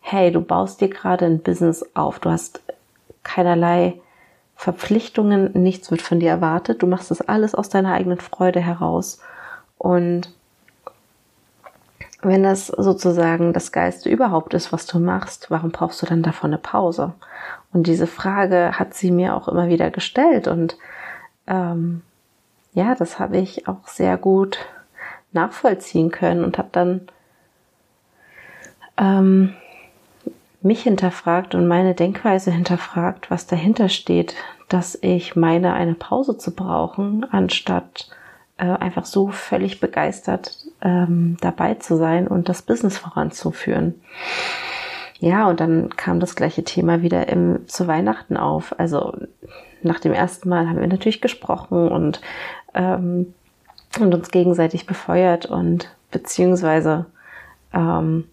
hey, 0.00 0.32
du 0.32 0.40
baust 0.40 0.80
dir 0.80 0.88
gerade 0.88 1.26
ein 1.26 1.40
Business 1.40 1.84
auf, 1.94 2.18
du 2.18 2.30
hast 2.30 2.60
keinerlei 3.22 4.00
Verpflichtungen, 4.62 5.50
nichts 5.54 5.90
wird 5.90 6.02
von 6.02 6.20
dir 6.20 6.30
erwartet, 6.30 6.84
du 6.84 6.86
machst 6.86 7.10
das 7.10 7.20
alles 7.20 7.52
aus 7.52 7.68
deiner 7.68 7.94
eigenen 7.94 8.20
Freude 8.20 8.60
heraus. 8.60 9.18
Und 9.76 10.32
wenn 12.20 12.44
das 12.44 12.68
sozusagen 12.68 13.52
das 13.52 13.72
Geiste 13.72 14.08
überhaupt 14.08 14.54
ist, 14.54 14.72
was 14.72 14.86
du 14.86 15.00
machst, 15.00 15.50
warum 15.50 15.72
brauchst 15.72 16.00
du 16.00 16.06
dann 16.06 16.22
davon 16.22 16.50
eine 16.50 16.58
Pause? 16.58 17.12
Und 17.72 17.88
diese 17.88 18.06
Frage 18.06 18.78
hat 18.78 18.94
sie 18.94 19.10
mir 19.10 19.34
auch 19.34 19.48
immer 19.48 19.66
wieder 19.66 19.90
gestellt. 19.90 20.46
Und 20.46 20.78
ähm, 21.48 22.02
ja, 22.72 22.94
das 22.94 23.18
habe 23.18 23.38
ich 23.38 23.66
auch 23.66 23.88
sehr 23.88 24.16
gut 24.16 24.58
nachvollziehen 25.32 26.12
können 26.12 26.44
und 26.44 26.56
habe 26.56 26.68
dann 26.70 27.08
ähm, 28.96 29.54
mich 30.64 30.82
hinterfragt 30.82 31.54
und 31.54 31.66
meine 31.66 31.94
Denkweise 31.94 32.50
hinterfragt, 32.50 33.30
was 33.30 33.46
dahinter 33.46 33.88
steht, 33.88 34.34
dass 34.68 34.98
ich 35.00 35.36
meine, 35.36 35.74
eine 35.74 35.94
Pause 35.94 36.38
zu 36.38 36.54
brauchen, 36.54 37.26
anstatt 37.30 38.08
äh, 38.58 38.66
einfach 38.66 39.04
so 39.04 39.28
völlig 39.28 39.80
begeistert 39.80 40.56
ähm, 40.80 41.36
dabei 41.40 41.74
zu 41.74 41.96
sein 41.96 42.26
und 42.26 42.48
das 42.48 42.62
Business 42.62 42.98
voranzuführen. 42.98 44.00
Ja, 45.18 45.48
und 45.48 45.60
dann 45.60 45.90
kam 45.96 46.20
das 46.20 46.34
gleiche 46.34 46.64
Thema 46.64 47.02
wieder 47.02 47.28
im, 47.28 47.68
zu 47.68 47.86
Weihnachten 47.86 48.36
auf. 48.36 48.74
Also 48.78 49.16
nach 49.82 50.00
dem 50.00 50.12
ersten 50.12 50.48
Mal 50.48 50.68
haben 50.68 50.80
wir 50.80 50.88
natürlich 50.88 51.20
gesprochen 51.20 51.88
und 51.88 52.20
ähm, 52.74 53.34
und 54.00 54.14
uns 54.14 54.30
gegenseitig 54.30 54.86
befeuert 54.86 55.46
und 55.46 55.94
beziehungsweise 56.10 57.06
ähm, 57.74 58.24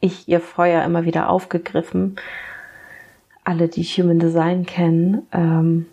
ich 0.00 0.28
ihr 0.28 0.40
Feuer 0.40 0.84
immer 0.84 1.04
wieder 1.04 1.28
aufgegriffen. 1.28 2.16
Alle, 3.44 3.68
die 3.68 3.82
Human 3.82 4.18
Design 4.18 4.66
kennen, 4.66 5.26
ähm, 5.32 5.86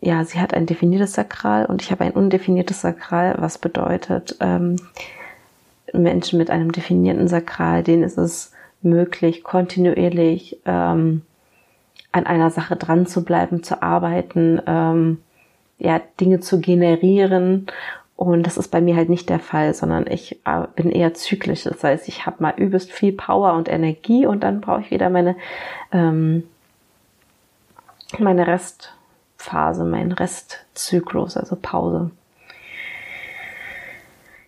ja, 0.00 0.24
sie 0.24 0.40
hat 0.40 0.52
ein 0.52 0.66
definiertes 0.66 1.12
Sakral 1.12 1.66
und 1.66 1.80
ich 1.80 1.92
habe 1.92 2.04
ein 2.04 2.12
undefiniertes 2.12 2.80
Sakral, 2.80 3.36
was 3.38 3.58
bedeutet, 3.58 4.36
ähm, 4.40 4.76
Menschen 5.92 6.38
mit 6.38 6.50
einem 6.50 6.72
definierten 6.72 7.28
Sakral, 7.28 7.84
denen 7.84 8.02
ist 8.02 8.18
es 8.18 8.52
möglich, 8.82 9.44
kontinuierlich 9.44 10.58
ähm, 10.64 11.22
an 12.10 12.26
einer 12.26 12.50
Sache 12.50 12.76
dran 12.76 13.06
zu 13.06 13.24
bleiben, 13.24 13.62
zu 13.62 13.80
arbeiten, 13.80 14.60
ähm, 14.66 15.18
ja, 15.78 16.00
Dinge 16.20 16.40
zu 16.40 16.60
generieren. 16.60 17.66
Und 18.30 18.42
das 18.44 18.56
ist 18.56 18.68
bei 18.68 18.80
mir 18.80 18.96
halt 18.96 19.08
nicht 19.08 19.28
der 19.28 19.38
Fall, 19.38 19.74
sondern 19.74 20.06
ich 20.06 20.40
äh, 20.44 20.66
bin 20.76 20.90
eher 20.90 21.14
zyklisch. 21.14 21.64
Das 21.64 21.82
heißt, 21.82 22.08
ich 22.08 22.26
habe 22.26 22.42
mal 22.42 22.54
übelst 22.56 22.92
viel 22.92 23.12
Power 23.12 23.54
und 23.54 23.68
Energie 23.68 24.26
und 24.26 24.42
dann 24.42 24.60
brauche 24.60 24.80
ich 24.82 24.90
wieder 24.90 25.10
meine, 25.10 25.36
ähm, 25.90 26.44
meine 28.18 28.46
Restphase, 28.46 29.84
meinen 29.84 30.12
Restzyklus, 30.12 31.36
also 31.36 31.56
Pause. 31.60 32.10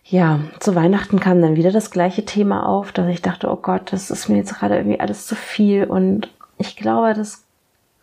Ja, 0.05 0.39
zu 0.59 0.75
Weihnachten 0.75 1.19
kam 1.19 1.41
dann 1.41 1.55
wieder 1.55 1.71
das 1.71 1.89
gleiche 1.89 2.25
Thema 2.25 2.67
auf, 2.67 2.91
dass 2.91 3.07
ich 3.07 3.23
dachte, 3.23 3.49
oh 3.49 3.55
Gott, 3.55 3.91
das 3.91 4.11
ist 4.11 4.29
mir 4.29 4.37
jetzt 4.37 4.53
gerade 4.53 4.77
irgendwie 4.77 4.99
alles 4.99 5.25
zu 5.25 5.35
viel. 5.35 5.85
Und 5.85 6.29
ich 6.59 6.77
glaube, 6.77 7.13
das 7.15 7.43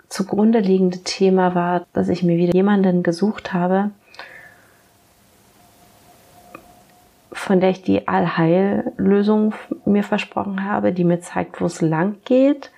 zugrunde 0.08 0.58
liegende 0.58 0.98
Thema 0.98 1.54
war, 1.54 1.86
dass 1.92 2.08
ich 2.08 2.22
mir 2.22 2.36
wieder 2.36 2.52
jemanden 2.54 3.02
gesucht 3.02 3.52
habe, 3.52 3.90
von 7.42 7.60
der 7.60 7.70
ich 7.70 7.82
die 7.82 8.06
Allheillösung 8.06 9.52
mir 9.84 10.04
versprochen 10.04 10.64
habe, 10.64 10.92
die 10.92 11.02
mir 11.02 11.20
zeigt, 11.20 11.60
wo 11.60 11.66
es 11.66 11.80
lang 11.80 12.18
geht. 12.24 12.70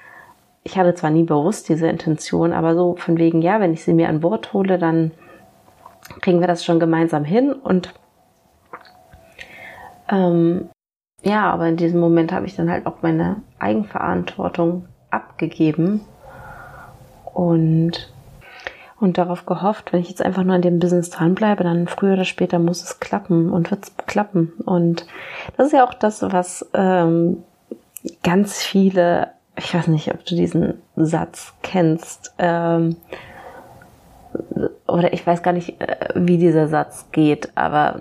Ich 0.62 0.78
hatte 0.78 0.94
zwar 0.94 1.10
nie 1.10 1.24
bewusst 1.24 1.68
diese 1.68 1.86
Intention, 1.86 2.54
aber 2.54 2.74
so 2.74 2.96
von 2.96 3.18
wegen, 3.18 3.42
ja, 3.42 3.60
wenn 3.60 3.74
ich 3.74 3.84
sie 3.84 3.92
mir 3.92 4.08
an 4.08 4.20
Bord 4.20 4.54
hole, 4.54 4.78
dann 4.78 5.10
kriegen 6.22 6.40
wir 6.40 6.46
das 6.46 6.64
schon 6.64 6.80
gemeinsam 6.80 7.24
hin. 7.24 7.52
Und 7.52 7.92
ähm, 10.10 10.70
ja, 11.22 11.50
aber 11.50 11.68
in 11.68 11.76
diesem 11.76 12.00
Moment 12.00 12.32
habe 12.32 12.46
ich 12.46 12.56
dann 12.56 12.70
halt 12.70 12.86
auch 12.86 13.02
meine 13.02 13.42
Eigenverantwortung 13.58 14.86
abgegeben 15.10 16.00
und, 17.34 18.13
und 19.04 19.18
darauf 19.18 19.46
gehofft, 19.46 19.92
wenn 19.92 20.00
ich 20.00 20.08
jetzt 20.08 20.22
einfach 20.22 20.42
nur 20.42 20.54
an 20.54 20.62
dem 20.62 20.78
Business 20.78 21.10
dranbleibe, 21.10 21.62
dann 21.62 21.86
früher 21.86 22.14
oder 22.14 22.24
später 22.24 22.58
muss 22.58 22.82
es 22.82 23.00
klappen 23.00 23.50
und 23.50 23.70
wird 23.70 23.84
es 23.84 23.96
klappen. 24.06 24.52
Und 24.64 25.06
das 25.56 25.68
ist 25.68 25.72
ja 25.72 25.86
auch 25.86 25.94
das, 25.94 26.22
was 26.22 26.68
ähm, 26.72 27.44
ganz 28.22 28.62
viele, 28.62 29.28
ich 29.56 29.74
weiß 29.74 29.88
nicht, 29.88 30.12
ob 30.12 30.24
du 30.24 30.34
diesen 30.34 30.82
Satz 30.96 31.52
kennst, 31.62 32.34
ähm, 32.38 32.96
oder 34.88 35.12
ich 35.12 35.24
weiß 35.26 35.42
gar 35.42 35.52
nicht, 35.52 35.80
äh, 35.80 36.08
wie 36.14 36.38
dieser 36.38 36.66
Satz 36.68 37.06
geht, 37.12 37.50
aber 37.56 38.00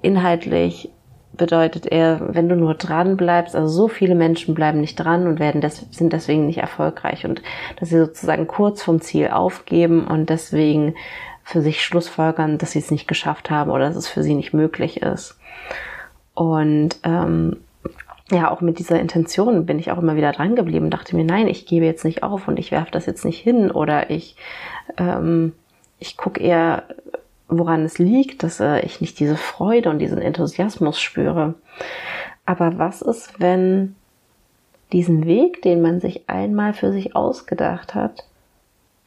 inhaltlich 0.00 0.90
bedeutet 1.32 1.86
er, 1.86 2.34
wenn 2.34 2.48
du 2.48 2.56
nur 2.56 2.74
dran 2.74 3.16
bleibst, 3.16 3.54
also 3.54 3.68
so 3.68 3.88
viele 3.88 4.14
Menschen 4.14 4.54
bleiben 4.54 4.80
nicht 4.80 4.96
dran 4.96 5.26
und 5.26 5.38
werden 5.38 5.60
des, 5.60 5.86
sind 5.90 6.12
deswegen 6.12 6.46
nicht 6.46 6.58
erfolgreich 6.58 7.24
und 7.24 7.42
dass 7.78 7.90
sie 7.90 7.98
sozusagen 7.98 8.46
kurz 8.46 8.82
vom 8.82 9.00
Ziel 9.00 9.28
aufgeben 9.28 10.06
und 10.06 10.28
deswegen 10.28 10.94
für 11.44 11.62
sich 11.62 11.84
schlussfolgern, 11.84 12.58
dass 12.58 12.72
sie 12.72 12.78
es 12.78 12.90
nicht 12.90 13.08
geschafft 13.08 13.50
haben 13.50 13.70
oder 13.70 13.86
dass 13.86 13.96
es 13.96 14.08
für 14.08 14.22
sie 14.22 14.34
nicht 14.34 14.52
möglich 14.52 15.02
ist. 15.02 15.38
Und 16.34 16.96
ähm, 17.04 17.56
ja, 18.30 18.50
auch 18.50 18.60
mit 18.60 18.78
dieser 18.78 19.00
Intention 19.00 19.66
bin 19.66 19.78
ich 19.78 19.90
auch 19.90 19.98
immer 19.98 20.16
wieder 20.16 20.32
dran 20.32 20.54
geblieben, 20.54 20.90
dachte 20.90 21.16
mir, 21.16 21.24
nein, 21.24 21.48
ich 21.48 21.66
gebe 21.66 21.86
jetzt 21.86 22.04
nicht 22.04 22.22
auf 22.22 22.48
und 22.48 22.58
ich 22.58 22.70
werfe 22.70 22.92
das 22.92 23.06
jetzt 23.06 23.24
nicht 23.24 23.40
hin 23.40 23.70
oder 23.70 24.10
ich, 24.10 24.36
ähm, 24.96 25.52
ich 25.98 26.16
gucke 26.16 26.40
eher 26.40 26.84
woran 27.50 27.84
es 27.84 27.98
liegt, 27.98 28.42
dass 28.42 28.60
äh, 28.60 28.80
ich 28.80 29.00
nicht 29.00 29.18
diese 29.18 29.36
Freude 29.36 29.90
und 29.90 29.98
diesen 29.98 30.22
Enthusiasmus 30.22 31.00
spüre. 31.00 31.54
Aber 32.46 32.78
was 32.78 33.02
ist, 33.02 33.40
wenn 33.40 33.96
diesen 34.92 35.26
Weg, 35.26 35.62
den 35.62 35.82
man 35.82 36.00
sich 36.00 36.28
einmal 36.28 36.72
für 36.72 36.92
sich 36.92 37.14
ausgedacht 37.14 37.94
hat, 37.94 38.24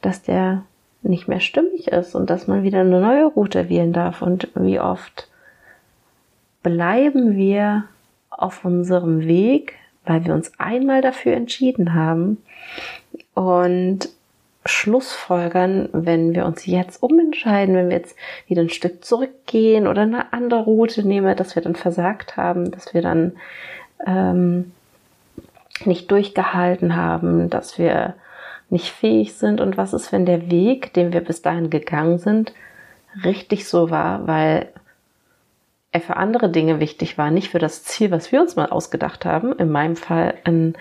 dass 0.00 0.22
der 0.22 0.64
nicht 1.02 1.28
mehr 1.28 1.40
stimmig 1.40 1.88
ist 1.88 2.14
und 2.14 2.30
dass 2.30 2.46
man 2.46 2.62
wieder 2.62 2.80
eine 2.80 3.00
neue 3.00 3.26
Route 3.26 3.68
wählen 3.68 3.92
darf 3.92 4.22
und 4.22 4.48
wie 4.54 4.80
oft 4.80 5.28
bleiben 6.62 7.36
wir 7.36 7.84
auf 8.30 8.64
unserem 8.64 9.26
Weg, 9.26 9.74
weil 10.04 10.24
wir 10.24 10.34
uns 10.34 10.52
einmal 10.58 11.02
dafür 11.02 11.34
entschieden 11.34 11.94
haben 11.94 12.38
und 13.34 14.08
Schlussfolgern, 14.66 15.88
wenn 15.92 16.34
wir 16.34 16.46
uns 16.46 16.64
jetzt 16.64 17.02
umentscheiden, 17.02 17.74
wenn 17.74 17.90
wir 17.90 17.98
jetzt 17.98 18.16
wieder 18.46 18.62
ein 18.62 18.70
Stück 18.70 19.04
zurückgehen 19.04 19.86
oder 19.86 20.02
eine 20.02 20.32
andere 20.32 20.64
Route 20.64 21.06
nehmen, 21.06 21.36
dass 21.36 21.54
wir 21.54 21.62
dann 21.62 21.76
versagt 21.76 22.36
haben, 22.36 22.70
dass 22.70 22.94
wir 22.94 23.02
dann 23.02 23.32
ähm, 24.06 24.72
nicht 25.84 26.10
durchgehalten 26.10 26.96
haben, 26.96 27.50
dass 27.50 27.78
wir 27.78 28.14
nicht 28.70 28.90
fähig 28.90 29.34
sind. 29.34 29.60
Und 29.60 29.76
was 29.76 29.92
ist, 29.92 30.12
wenn 30.12 30.24
der 30.24 30.50
Weg, 30.50 30.94
den 30.94 31.12
wir 31.12 31.20
bis 31.20 31.42
dahin 31.42 31.68
gegangen 31.68 32.18
sind, 32.18 32.52
richtig 33.22 33.68
so 33.68 33.90
war, 33.90 34.26
weil 34.26 34.68
er 35.92 36.00
für 36.00 36.16
andere 36.16 36.48
Dinge 36.48 36.80
wichtig 36.80 37.18
war, 37.18 37.30
nicht 37.30 37.50
für 37.50 37.60
das 37.60 37.84
Ziel, 37.84 38.10
was 38.10 38.32
wir 38.32 38.40
uns 38.40 38.56
mal 38.56 38.70
ausgedacht 38.70 39.24
haben, 39.24 39.52
in 39.52 39.70
meinem 39.70 39.94
Fall 39.94 40.34
ein 40.44 40.74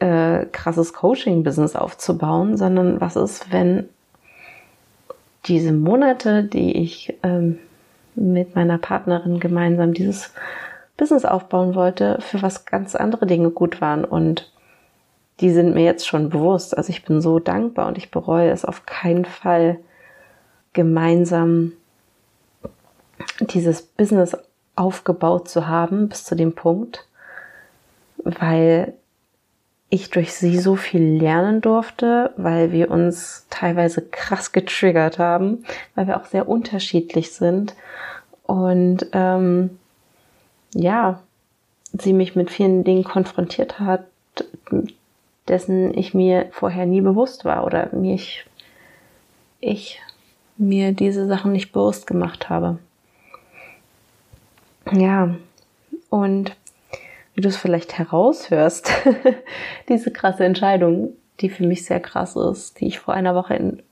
äh, 0.00 0.46
krasses 0.50 0.92
Coaching-Business 0.92 1.76
aufzubauen, 1.76 2.56
sondern 2.56 3.00
was 3.00 3.16
ist, 3.16 3.52
wenn 3.52 3.88
diese 5.46 5.72
Monate, 5.72 6.44
die 6.44 6.76
ich 6.76 7.18
ähm, 7.22 7.58
mit 8.14 8.54
meiner 8.54 8.78
Partnerin 8.78 9.40
gemeinsam 9.40 9.94
dieses 9.94 10.32
Business 10.96 11.24
aufbauen 11.24 11.74
wollte, 11.74 12.18
für 12.20 12.42
was 12.42 12.64
ganz 12.64 12.94
andere 12.94 13.26
Dinge 13.26 13.50
gut 13.50 13.80
waren 13.80 14.04
und 14.04 14.52
die 15.40 15.50
sind 15.50 15.74
mir 15.74 15.84
jetzt 15.84 16.06
schon 16.06 16.28
bewusst. 16.28 16.76
Also 16.76 16.90
ich 16.90 17.04
bin 17.04 17.20
so 17.20 17.38
dankbar 17.38 17.88
und 17.88 17.98
ich 17.98 18.10
bereue 18.10 18.50
es 18.50 18.64
auf 18.64 18.86
keinen 18.86 19.24
Fall, 19.24 19.78
gemeinsam 20.72 21.72
dieses 23.40 23.82
Business 23.82 24.36
aufgebaut 24.76 25.48
zu 25.48 25.68
haben 25.68 26.08
bis 26.08 26.24
zu 26.24 26.34
dem 26.34 26.54
Punkt, 26.54 27.06
weil 28.18 28.94
ich 29.92 30.08
durch 30.08 30.32
sie 30.32 30.58
so 30.58 30.74
viel 30.74 31.20
lernen 31.20 31.60
durfte, 31.60 32.32
weil 32.38 32.72
wir 32.72 32.90
uns 32.90 33.46
teilweise 33.50 34.00
krass 34.00 34.50
getriggert 34.50 35.18
haben, 35.18 35.66
weil 35.94 36.06
wir 36.06 36.16
auch 36.16 36.24
sehr 36.24 36.48
unterschiedlich 36.48 37.32
sind. 37.32 37.74
Und 38.44 39.06
ähm, 39.12 39.78
ja, 40.72 41.20
sie 41.92 42.14
mich 42.14 42.34
mit 42.34 42.50
vielen 42.50 42.84
Dingen 42.84 43.04
konfrontiert 43.04 43.80
hat, 43.80 44.06
dessen 45.46 45.92
ich 45.92 46.14
mir 46.14 46.46
vorher 46.52 46.86
nie 46.86 47.02
bewusst 47.02 47.44
war 47.44 47.66
oder 47.66 47.94
mich, 47.94 48.46
ich 49.60 50.00
mir 50.56 50.92
diese 50.92 51.26
Sachen 51.26 51.52
nicht 51.52 51.70
bewusst 51.70 52.06
gemacht 52.06 52.48
habe. 52.48 52.78
Ja, 54.90 55.36
und 56.08 56.56
wie 57.34 57.40
du 57.40 57.48
es 57.48 57.56
vielleicht 57.56 57.98
heraushörst, 57.98 58.90
diese 59.88 60.10
krasse 60.10 60.44
Entscheidung, 60.44 61.14
die 61.40 61.48
für 61.48 61.66
mich 61.66 61.84
sehr 61.84 62.00
krass 62.00 62.36
ist, 62.36 62.80
die 62.80 62.86
ich 62.86 62.98
vor 62.98 63.14
einer 63.14 63.34
Woche 63.34 63.54
in, 63.54 63.82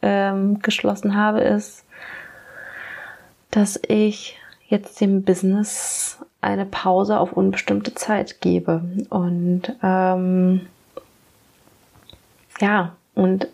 ähm, 0.00 0.60
geschlossen 0.60 1.16
habe, 1.16 1.40
ist, 1.40 1.84
dass 3.50 3.80
ich 3.86 4.38
jetzt 4.68 5.00
dem 5.00 5.22
Business 5.22 6.18
eine 6.40 6.66
Pause 6.66 7.20
auf 7.20 7.32
unbestimmte 7.32 7.94
Zeit 7.94 8.40
gebe. 8.40 8.82
Und 9.10 9.74
ähm, 9.82 10.66
ja, 12.60 12.94
und 13.14 13.48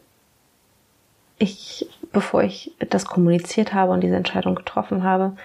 ich, 1.38 1.88
bevor 2.12 2.42
ich 2.42 2.72
das 2.88 3.06
kommuniziert 3.06 3.74
habe 3.74 3.92
und 3.92 4.00
diese 4.00 4.16
Entscheidung 4.16 4.54
getroffen 4.54 5.02
habe, 5.02 5.36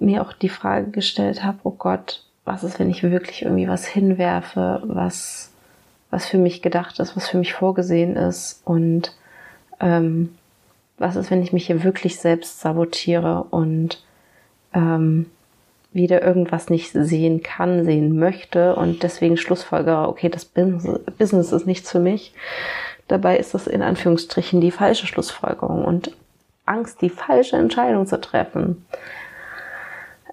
mir 0.00 0.22
auch 0.22 0.32
die 0.32 0.48
Frage 0.48 0.90
gestellt 0.90 1.44
habe, 1.44 1.58
oh 1.64 1.70
Gott, 1.70 2.24
was 2.44 2.64
ist, 2.64 2.78
wenn 2.78 2.90
ich 2.90 3.02
wirklich 3.02 3.42
irgendwie 3.42 3.68
was 3.68 3.86
hinwerfe, 3.86 4.82
was, 4.84 5.52
was 6.10 6.26
für 6.26 6.38
mich 6.38 6.62
gedacht 6.62 6.98
ist, 7.00 7.16
was 7.16 7.28
für 7.28 7.38
mich 7.38 7.54
vorgesehen 7.54 8.16
ist? 8.16 8.62
Und 8.64 9.12
ähm, 9.80 10.34
was 10.96 11.16
ist, 11.16 11.30
wenn 11.30 11.42
ich 11.42 11.52
mich 11.52 11.66
hier 11.66 11.82
wirklich 11.82 12.18
selbst 12.18 12.60
sabotiere 12.60 13.44
und 13.50 14.02
ähm, 14.72 15.26
wieder 15.92 16.22
irgendwas 16.22 16.70
nicht 16.70 16.92
sehen 16.92 17.42
kann, 17.42 17.84
sehen 17.84 18.16
möchte? 18.16 18.76
Und 18.76 19.02
deswegen 19.02 19.36
schlussfolgere, 19.36 20.08
okay, 20.08 20.28
das 20.28 20.44
Business 20.44 21.52
ist 21.52 21.66
nichts 21.66 21.90
für 21.90 22.00
mich. 22.00 22.32
Dabei 23.08 23.38
ist 23.38 23.54
das 23.54 23.66
in 23.66 23.82
Anführungsstrichen 23.82 24.60
die 24.60 24.70
falsche 24.70 25.06
Schlussfolgerung 25.06 25.84
und 25.84 26.12
Angst, 26.64 27.02
die 27.02 27.10
falsche 27.10 27.56
Entscheidung 27.56 28.06
zu 28.06 28.20
treffen 28.20 28.84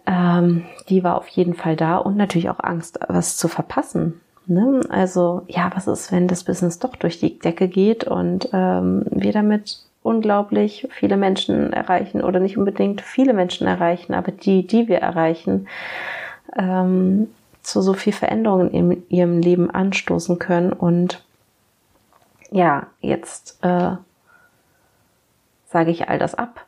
ähm, 0.05 0.65
die 0.89 1.03
war 1.03 1.17
auf 1.17 1.27
jeden 1.27 1.53
Fall 1.53 1.75
da 1.75 1.97
und 1.97 2.17
natürlich 2.17 2.49
auch 2.49 2.59
Angst, 2.59 2.99
was 3.07 3.37
zu 3.37 3.47
verpassen. 3.47 4.21
Ne? 4.45 4.81
Also 4.89 5.43
ja, 5.47 5.71
was 5.73 5.87
ist, 5.87 6.11
wenn 6.11 6.27
das 6.27 6.43
Business 6.43 6.79
doch 6.79 6.95
durch 6.95 7.19
die 7.19 7.39
Decke 7.39 7.67
geht 7.67 8.03
und 8.03 8.49
ähm, 8.51 9.05
wir 9.09 9.31
damit 9.31 9.79
unglaublich 10.01 10.87
viele 10.91 11.15
Menschen 11.15 11.71
erreichen 11.71 12.21
oder 12.21 12.41
nicht 12.41 12.57
unbedingt 12.57 13.01
viele 13.01 13.33
Menschen 13.33 13.67
erreichen, 13.67 14.13
aber 14.13 14.33
die, 14.33 14.67
die 14.67 14.89
wir 14.89 14.97
erreichen, 14.97 15.67
ähm, 16.57 17.29
zu 17.61 17.81
so 17.81 17.93
viel 17.93 18.11
Veränderungen 18.11 18.69
in 18.71 19.09
ihrem 19.09 19.39
Leben 19.39 19.71
anstoßen 19.71 20.37
können 20.39 20.73
und 20.73 21.23
ja, 22.51 22.87
jetzt 22.99 23.57
äh, 23.63 23.91
sage 25.69 25.89
ich 25.89 26.09
all 26.09 26.19
das 26.19 26.35
ab 26.35 26.65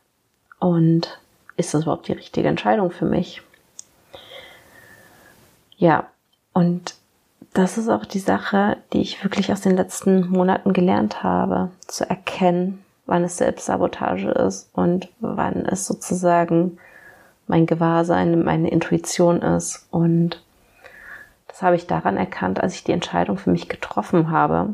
und 0.59 1.19
ist 1.57 1.73
das 1.73 1.83
überhaupt 1.83 2.07
die 2.07 2.13
richtige 2.13 2.47
Entscheidung 2.47 2.91
für 2.91 3.05
mich? 3.05 3.41
Ja, 5.77 6.07
und 6.53 6.95
das 7.53 7.77
ist 7.77 7.89
auch 7.89 8.05
die 8.05 8.19
Sache, 8.19 8.77
die 8.93 9.01
ich 9.01 9.23
wirklich 9.23 9.51
aus 9.51 9.61
den 9.61 9.75
letzten 9.77 10.29
Monaten 10.29 10.73
gelernt 10.73 11.23
habe, 11.23 11.69
zu 11.87 12.09
erkennen, 12.09 12.83
wann 13.05 13.23
es 13.23 13.37
Selbstsabotage 13.37 14.29
ist 14.29 14.69
und 14.73 15.09
wann 15.19 15.65
es 15.65 15.85
sozusagen 15.85 16.77
mein 17.47 17.65
Gewahrsein, 17.65 18.43
meine 18.43 18.69
Intuition 18.69 19.41
ist. 19.41 19.87
Und 19.91 20.43
das 21.47 21.61
habe 21.61 21.75
ich 21.75 21.87
daran 21.87 22.17
erkannt, 22.17 22.61
als 22.61 22.73
ich 22.75 22.83
die 22.83 22.91
Entscheidung 22.91 23.37
für 23.37 23.51
mich 23.51 23.69
getroffen 23.69 24.31
habe, 24.31 24.73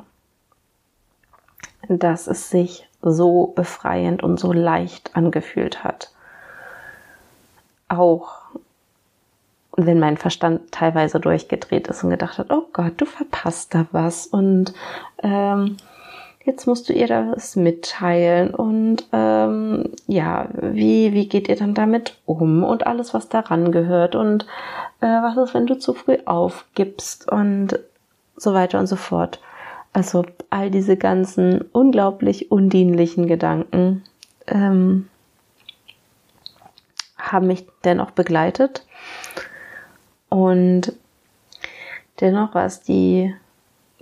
dass 1.88 2.28
es 2.28 2.50
sich 2.50 2.88
so 3.02 3.48
befreiend 3.48 4.24
und 4.24 4.40
so 4.40 4.54
leicht 4.54 5.16
angefühlt 5.16 5.84
hat 5.84 6.12
auch 7.92 8.42
wenn 9.78 10.00
mein 10.00 10.18
Verstand 10.18 10.72
teilweise 10.72 11.20
durchgedreht 11.20 11.88
ist 11.88 12.04
und 12.04 12.10
gedacht 12.10 12.38
hat, 12.38 12.52
oh 12.52 12.64
Gott, 12.74 12.94
du 12.98 13.06
verpasst 13.06 13.74
da 13.74 13.86
was 13.92 14.28
und 14.28 14.74
ähm, 15.24 15.78
jetzt 16.44 16.68
musst 16.68 16.90
du 16.90 16.94
ihr 16.94 17.08
das 17.08 17.56
mitteilen 17.56 18.54
und 18.54 19.08
ähm, 19.14 19.90
ja, 20.08 20.50
wie, 20.54 21.14
wie 21.14 21.28
geht 21.28 21.48
ihr 21.48 21.56
dann 21.56 21.74
damit 21.74 22.18
um 22.26 22.64
und 22.64 22.86
alles, 22.86 23.14
was 23.14 23.30
daran 23.30 23.72
gehört 23.72 24.16
und 24.16 24.46
äh, 25.00 25.08
was 25.08 25.38
ist, 25.38 25.54
wenn 25.54 25.68
du 25.68 25.78
zu 25.78 25.94
früh 25.94 26.18
aufgibst 26.26 27.32
und 27.32 27.80
so 28.36 28.54
weiter 28.54 28.80
und 28.80 28.88
so 28.88 28.98
fort. 28.98 29.40
Also 29.94 30.26
all 30.50 30.72
diese 30.72 30.98
ganzen 30.98 31.66
unglaublich 31.72 32.52
undienlichen 32.52 33.28
Gedanken. 33.28 34.04
Ähm, 34.48 35.08
haben 37.32 37.48
mich 37.48 37.68
dennoch 37.84 38.12
begleitet. 38.12 38.86
Und 40.30 40.94
dennoch 42.20 42.54
war 42.56 42.66
es 42.66 42.82
die 42.82 43.34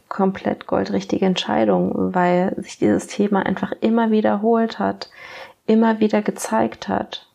komplett 0.10 0.68
goldrichtige 0.68 1.26
Entscheidung, 1.26 2.14
weil 2.14 2.54
sich 2.58 2.78
dieses 2.78 3.08
Thema 3.08 3.46
einfach 3.46 3.74
immer 3.82 4.12
wiederholt 4.12 4.80
hat, 4.80 5.10
immer 5.68 6.00
wieder 6.00 6.22
gezeigt 6.22 6.88
hat. 6.88 7.28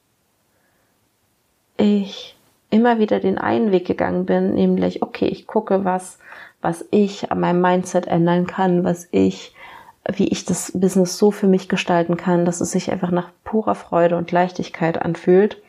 Ich 1.77 2.37
immer 2.75 2.99
wieder 2.99 3.21
den 3.21 3.39
einen 3.39 3.71
Weg 3.71 3.87
gegangen 3.87 4.27
bin, 4.27 4.55
nämlich, 4.55 5.01
okay, 5.01 5.27
ich 5.27 5.47
gucke, 5.47 5.85
was, 5.85 6.19
was 6.61 6.85
ich 6.91 7.31
an 7.31 7.39
meinem 7.39 7.61
Mindset 7.61 8.09
ändern 8.09 8.49
kann, 8.49 8.83
was 8.83 9.07
ich, 9.13 9.55
wie 10.13 10.27
ich 10.27 10.45
das 10.45 10.73
Business 10.75 11.17
so 11.17 11.31
für 11.31 11.47
mich 11.47 11.69
gestalten 11.69 12.17
kann, 12.17 12.45
dass 12.45 12.61
es 12.61 12.73
sich 12.73 12.91
einfach 12.91 13.13
nach 13.13 13.31
purer 13.45 13.77
Freude 13.77 14.17
und 14.17 14.33
Leichtigkeit 14.33 15.01
anfühlt. 15.01 15.63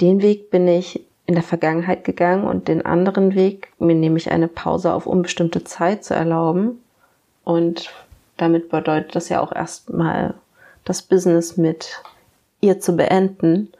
Den 0.00 0.22
Weg 0.22 0.50
bin 0.50 0.66
ich 0.68 1.04
in 1.26 1.34
der 1.34 1.42
Vergangenheit 1.42 2.04
gegangen 2.04 2.44
und 2.44 2.68
den 2.68 2.84
anderen 2.84 3.34
Weg, 3.34 3.72
mir 3.78 3.94
nämlich 3.94 4.30
eine 4.30 4.48
Pause 4.48 4.92
auf 4.92 5.06
unbestimmte 5.06 5.64
Zeit 5.64 6.04
zu 6.04 6.14
erlauben. 6.14 6.82
Und 7.44 7.90
damit 8.36 8.68
bedeutet 8.68 9.14
das 9.14 9.28
ja 9.28 9.40
auch 9.40 9.52
erstmal 9.52 10.34
das 10.84 11.02
Business 11.02 11.56
mit 11.56 12.02
ihr 12.60 12.80
zu 12.80 12.96
beenden. 12.96 13.72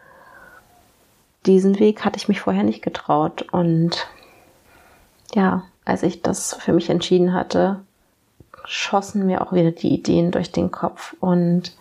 Diesen 1.45 1.79
Weg 1.79 2.05
hatte 2.05 2.17
ich 2.17 2.29
mich 2.29 2.41
vorher 2.41 2.63
nicht 2.63 2.83
getraut. 2.83 3.47
Und 3.53 4.09
ja, 5.35 5.65
als 5.85 6.03
ich 6.03 6.23
das 6.23 6.55
für 6.55 6.73
mich 6.73 6.89
entschieden 6.89 7.35
hatte, 7.35 7.81
schossen 8.65 9.27
mir 9.27 9.43
auch 9.43 9.53
wieder 9.53 9.73
die 9.73 9.93
Ideen 9.93 10.31
durch 10.31 10.51
den 10.51 10.71
Kopf 10.71 11.15
und 11.21 11.77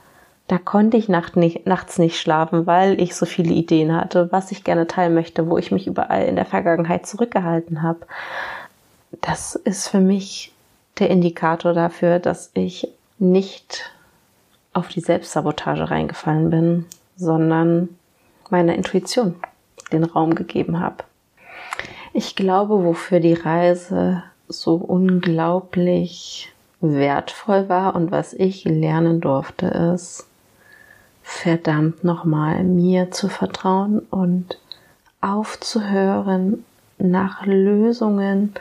da 0.47 0.57
konnte 0.57 0.97
ich 0.97 1.07
nacht 1.07 1.35
nicht, 1.35 1.65
nachts 1.65 1.97
nicht 1.97 2.19
schlafen, 2.19 2.67
weil 2.67 2.99
ich 2.99 3.15
so 3.15 3.25
viele 3.25 3.53
Ideen 3.53 3.95
hatte, 3.95 4.31
was 4.31 4.51
ich 4.51 4.63
gerne 4.63 4.87
teilen 4.87 5.13
möchte, 5.13 5.49
wo 5.49 5.57
ich 5.57 5.71
mich 5.71 5.87
überall 5.87 6.25
in 6.25 6.35
der 6.35 6.45
Vergangenheit 6.45 7.07
zurückgehalten 7.07 7.81
habe. 7.81 7.99
Das 9.21 9.55
ist 9.55 9.87
für 9.87 10.01
mich 10.01 10.53
der 10.99 11.09
Indikator 11.09 11.73
dafür, 11.73 12.19
dass 12.19 12.51
ich 12.53 12.89
nicht 13.19 13.91
auf 14.73 14.89
die 14.89 14.99
Selbstsabotage 14.99 15.89
reingefallen 15.89 16.49
bin, 16.49 16.85
sondern 17.15 17.89
meiner 18.49 18.75
Intuition 18.75 19.35
den 19.91 20.03
Raum 20.03 20.35
gegeben 20.35 20.79
habe. 20.79 21.03
Ich 22.11 22.35
glaube, 22.35 22.83
wofür 22.83 23.19
die 23.19 23.33
Reise 23.33 24.23
so 24.47 24.75
unglaublich 24.75 26.53
wertvoll 26.81 27.69
war 27.69 27.95
und 27.95 28.11
was 28.11 28.33
ich 28.33 28.65
lernen 28.65 29.21
durfte, 29.21 29.67
ist, 29.67 30.27
verdammt 31.23 32.03
nochmal 32.03 32.63
mir 32.63 33.09
zu 33.11 33.29
vertrauen 33.29 33.99
und 33.99 34.59
aufzuhören, 35.21 36.65
nach 36.99 37.45
Lösungen 37.45 38.53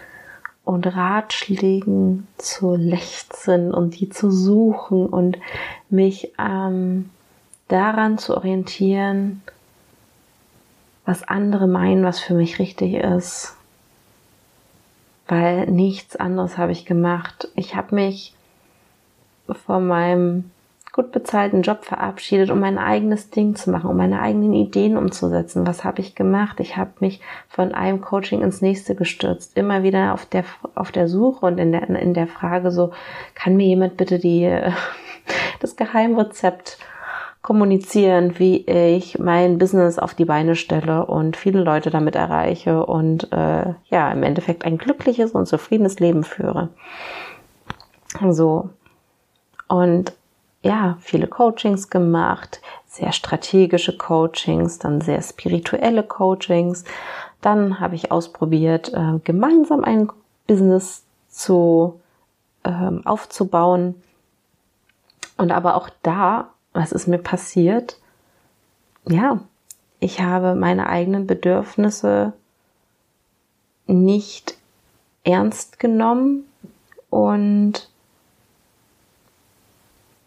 und 0.64 0.86
Ratschlägen 0.86 2.28
zu 2.38 2.76
lechzen 2.76 3.74
und 3.74 3.98
die 4.00 4.08
zu 4.08 4.30
suchen 4.30 5.06
und 5.06 5.38
mich 5.90 6.32
ähm, 6.38 7.10
daran 7.68 8.16
zu 8.18 8.36
orientieren, 8.36 9.42
was 11.04 11.24
andere 11.24 11.66
meinen, 11.66 12.04
was 12.04 12.20
für 12.20 12.34
mich 12.34 12.58
richtig 12.58 12.94
ist. 12.94 13.56
Weil 15.26 15.66
nichts 15.66 16.16
anderes 16.16 16.58
habe 16.58 16.72
ich 16.72 16.86
gemacht. 16.86 17.48
Ich 17.54 17.74
habe 17.74 17.94
mich 17.94 18.34
von 19.66 19.86
meinem 19.86 20.50
gut 20.92 21.10
bezahlten 21.10 21.62
Job 21.62 21.84
verabschiedet, 21.84 22.50
um 22.50 22.60
mein 22.60 22.76
eigenes 22.76 23.30
Ding 23.30 23.56
zu 23.56 23.70
machen, 23.70 23.88
um 23.88 23.96
meine 23.96 24.20
eigenen 24.20 24.52
Ideen 24.52 24.98
umzusetzen. 24.98 25.66
Was 25.66 25.84
habe 25.84 26.02
ich 26.02 26.14
gemacht? 26.14 26.60
Ich 26.60 26.76
habe 26.76 26.90
mich 27.00 27.20
von 27.48 27.72
einem 27.72 28.02
Coaching 28.02 28.42
ins 28.42 28.60
nächste 28.60 28.94
gestürzt, 28.94 29.56
immer 29.56 29.82
wieder 29.82 30.12
auf 30.12 30.26
der 30.26 30.44
auf 30.74 30.92
der 30.92 31.08
Suche 31.08 31.46
und 31.46 31.58
in 31.58 31.72
der 31.72 31.88
in 31.88 32.12
der 32.12 32.26
Frage 32.26 32.70
so, 32.70 32.92
kann 33.34 33.56
mir 33.56 33.66
jemand 33.66 33.96
bitte 33.96 34.18
die 34.18 34.46
das 35.60 35.76
Geheimrezept 35.76 36.78
kommunizieren, 37.40 38.38
wie 38.38 38.58
ich 38.66 39.18
mein 39.18 39.58
Business 39.58 39.98
auf 39.98 40.14
die 40.14 40.26
Beine 40.26 40.54
stelle 40.56 41.06
und 41.06 41.36
viele 41.36 41.62
Leute 41.62 41.90
damit 41.90 42.14
erreiche 42.14 42.84
und 42.84 43.32
äh, 43.32 43.74
ja 43.88 44.12
im 44.12 44.22
Endeffekt 44.22 44.64
ein 44.64 44.78
glückliches 44.78 45.32
und 45.32 45.46
zufriedenes 45.46 45.98
Leben 45.98 46.22
führe. 46.22 46.68
So 48.30 48.68
und 49.68 50.12
ja, 50.62 50.96
viele 51.00 51.26
Coachings 51.26 51.90
gemacht, 51.90 52.60
sehr 52.86 53.12
strategische 53.12 53.96
Coachings, 53.96 54.78
dann 54.78 55.00
sehr 55.00 55.20
spirituelle 55.22 56.02
Coachings. 56.04 56.84
Dann 57.40 57.80
habe 57.80 57.96
ich 57.96 58.12
ausprobiert, 58.12 58.92
äh, 58.94 59.18
gemeinsam 59.24 59.82
ein 59.82 60.08
Business 60.46 61.04
zu 61.28 62.00
ähm, 62.64 63.04
aufzubauen. 63.04 64.00
Und 65.36 65.50
aber 65.50 65.74
auch 65.74 65.90
da, 66.02 66.50
was 66.72 66.92
ist 66.92 67.08
mir 67.08 67.18
passiert? 67.18 67.98
Ja, 69.08 69.40
ich 69.98 70.20
habe 70.20 70.54
meine 70.54 70.88
eigenen 70.88 71.26
Bedürfnisse 71.26 72.34
nicht 73.86 74.56
ernst 75.24 75.80
genommen 75.80 76.44
und 77.10 77.88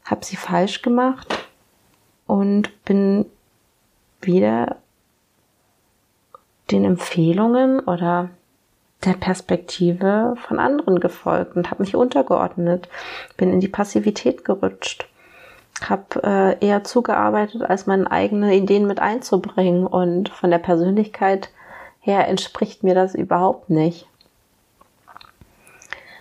habe 0.06 0.24
sie 0.24 0.36
falsch 0.36 0.82
gemacht 0.82 1.28
und 2.28 2.86
bin 2.86 3.26
wieder 4.22 4.78
den 6.72 6.86
Empfehlungen 6.86 7.80
oder 7.80 8.30
der 9.04 9.13
Perspektive 9.13 10.36
von 10.48 10.60
anderen 10.60 11.00
gefolgt 11.00 11.56
und 11.56 11.70
habe 11.70 11.84
mich 11.84 11.96
untergeordnet, 11.96 12.89
bin 13.38 13.52
in 13.52 13.60
die 13.60 13.68
Passivität 13.68 14.46
gerutscht, 14.46 15.08
habe 15.82 16.24
äh, 16.24 16.65
eher 16.65 16.84
zugearbeitet, 16.84 17.62
als 17.62 17.86
meine 17.86 18.10
eigenen 18.10 18.52
Ideen 18.52 18.88
mit 18.88 19.00
einzubringen 19.00 19.86
und 19.86 20.30
von 20.30 20.50
der 20.50 20.60
Persönlichkeit 20.60 21.50
her 22.00 22.28
entspricht 22.28 22.84
mir 22.84 22.96
das 22.96 23.13
überhaupt 23.13 23.70
nicht. 23.70 24.08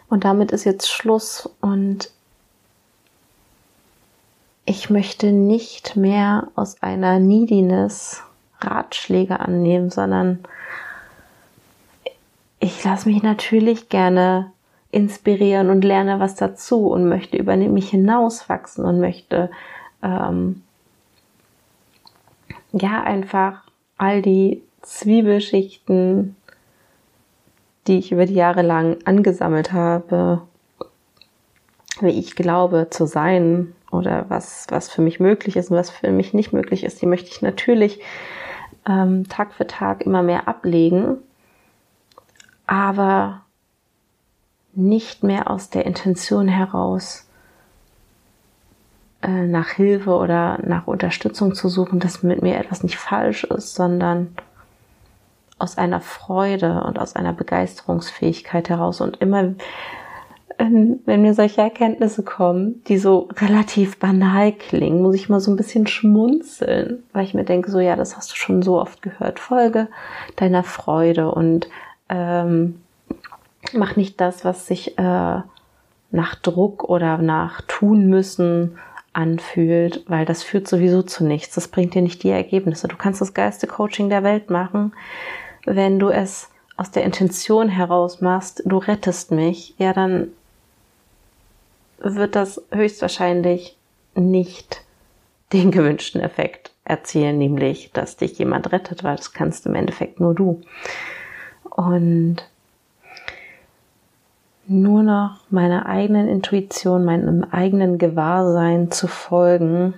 Und 0.09 0.25
damit 0.25 0.53
ist 0.53 0.65
jetzt 0.65 0.91
Schluss 0.91 1.49
und 1.61 2.11
ich 4.75 4.91
möchte 4.91 5.31
nicht 5.31 5.95
mehr 5.95 6.49
aus 6.57 6.83
einer 6.83 7.21
Neediness 7.21 8.25
Ratschläge 8.61 9.39
annehmen, 9.39 9.89
sondern 9.91 10.41
ich 12.59 12.83
lasse 12.83 13.09
mich 13.09 13.23
natürlich 13.23 13.89
gerne 13.89 14.51
inspirieren 14.91 15.71
und 15.71 15.85
lerne 15.85 16.19
was 16.19 16.35
dazu 16.35 16.89
und 16.89 17.09
möchte 17.09 17.37
über 17.37 17.57
mich 17.57 17.91
hinauswachsen 17.91 18.85
und 18.85 18.99
möchte 18.99 19.49
ähm, 20.03 20.63
ja 22.73 23.05
einfach 23.05 23.63
all 23.97 24.23
die 24.23 24.61
Zwiebelschichten, 24.83 26.35
die 27.87 27.99
ich 27.99 28.11
über 28.11 28.27
die 28.27 28.35
Jahre 28.35 28.63
lang 28.63 28.97
angesammelt 29.05 29.73
habe, 29.73 30.43
wie 32.01 32.19
ich 32.19 32.35
glaube 32.35 32.89
zu 32.91 33.07
sein 33.07 33.73
oder 33.95 34.27
was, 34.29 34.67
was 34.71 34.91
für 34.91 35.03
mich 35.03 35.21
möglich 35.21 35.57
ist 35.57 35.71
und 35.71 35.77
was 35.77 35.91
für 35.91 36.11
mich 36.11 36.35
nicht 36.35 36.53
möglich 36.53 36.85
ist, 36.85 37.01
die 37.01 37.07
möchte 37.07 37.31
ich 37.31 37.43
natürlich 37.43 38.01
ähm, 38.87 39.29
Tag 39.29 39.55
für 39.55 39.67
Tag 39.67 40.03
immer 40.03 40.23
mehr 40.23 40.49
ablegen, 40.49 41.19
aber 42.67 43.43
nicht 44.75 45.23
mehr 45.23 45.51
aus 45.51 45.71
der 45.71 45.87
Intention 45.87 46.49
heraus 46.49 47.27
äh, 49.23 49.47
nach 49.47 49.69
Hilfe 49.69 50.11
oder 50.11 50.59
nach 50.67 50.87
Unterstützung 50.87 51.55
zu 51.55 51.69
suchen, 51.69 52.01
dass 52.01 52.23
mit 52.23 52.43
mir 52.43 52.59
etwas 52.59 52.83
nicht 52.83 52.97
falsch 52.97 53.45
ist, 53.45 53.75
sondern 53.75 54.35
aus 55.59 55.79
einer 55.79 56.01
Freude 56.01 56.83
und 56.85 56.99
aus 56.99 57.15
einer 57.15 57.33
Begeisterungsfähigkeit 57.33 58.69
heraus 58.69 59.01
und 59.01 59.21
immer 59.21 59.55
wenn 60.59 61.23
mir 61.23 61.35
solche 61.35 61.61
Erkenntnisse 61.61 62.23
kommen, 62.23 62.83
die 62.87 62.99
so 62.99 63.29
relativ 63.37 63.99
banal 63.99 64.53
klingen, 64.53 65.03
muss 65.03 65.15
ich 65.15 65.29
mal 65.29 65.41
so 65.41 65.51
ein 65.51 65.57
bisschen 65.57 65.87
schmunzeln, 65.87 67.03
weil 67.13 67.25
ich 67.25 67.35
mir 67.35 67.45
denke, 67.45 67.71
so 67.71 67.81
ja, 67.81 67.97
das 67.97 68.17
hast 68.17 68.33
du 68.33 68.37
schon 68.37 68.63
so 68.63 68.81
oft 68.81 69.03
gehört. 69.03 69.41
Folge 69.41 69.89
deiner 70.37 70.63
Freude 70.63 71.31
und 71.31 71.69
ähm, 72.09 72.81
mach 73.73 73.97
nicht 73.97 74.21
das, 74.21 74.45
was 74.45 74.67
sich 74.67 74.99
äh, 74.99 75.43
nach 76.11 76.35
Druck 76.43 76.85
oder 76.85 77.19
nach 77.19 77.61
tun 77.63 78.07
müssen 78.07 78.79
anfühlt, 79.13 80.05
weil 80.09 80.25
das 80.25 80.43
führt 80.43 80.69
sowieso 80.69 81.03
zu 81.03 81.25
nichts. 81.25 81.55
Das 81.55 81.69
bringt 81.69 81.95
dir 81.95 82.03
nicht 82.03 82.23
die 82.23 82.31
Ergebnisse. 82.31 82.89
Du 82.89 82.97
kannst 82.97 83.21
das 83.21 83.35
geilste 83.35 83.67
Coaching 83.67 84.09
der 84.09 84.23
Welt 84.23 84.51
machen, 84.51 84.93
wenn 85.65 85.99
du 85.99 86.09
es 86.09 86.51
aus 86.77 86.91
der 86.91 87.05
Intention 87.05 87.69
heraus 87.69 88.21
machst, 88.21 88.63
du 88.65 88.79
rettest 88.79 89.31
mich, 89.31 89.75
ja, 89.79 89.93
dann 89.93 90.29
wird 91.99 92.37
das 92.37 92.63
höchstwahrscheinlich 92.71 93.77
nicht 94.15 94.83
den 95.53 95.71
gewünschten 95.71 96.21
Effekt 96.21 96.73
erzielen, 96.85 97.39
nämlich, 97.39 97.91
dass 97.93 98.17
dich 98.17 98.39
jemand 98.39 98.73
rettet, 98.73 99.05
weil 99.05 99.17
das 99.17 99.33
kannst 99.33 99.67
im 99.67 99.75
Endeffekt 99.75 100.21
nur 100.21 100.35
du. 100.35 100.61
Und 101.71 102.37
nur 104.67 105.03
noch 105.03 105.41
meiner 105.51 105.87
eigenen 105.87 106.29
Intuition, 106.29 107.05
meinem 107.05 107.45
eigenen 107.45 107.99
Gewahrsein 107.99 108.91
zu 108.91 109.09
folgen, 109.09 109.95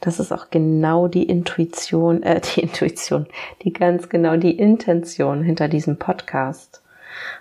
das 0.00 0.20
ist 0.20 0.32
auch 0.32 0.50
genau 0.50 1.08
die 1.08 1.22
Intuition, 1.22 2.22
äh, 2.22 2.40
die 2.40 2.60
Intuition, 2.60 3.26
die 3.62 3.72
ganz 3.72 4.08
genau 4.08 4.36
die 4.36 4.58
Intention 4.58 5.42
hinter 5.42 5.68
diesem 5.68 5.96
Podcast. 5.98 6.82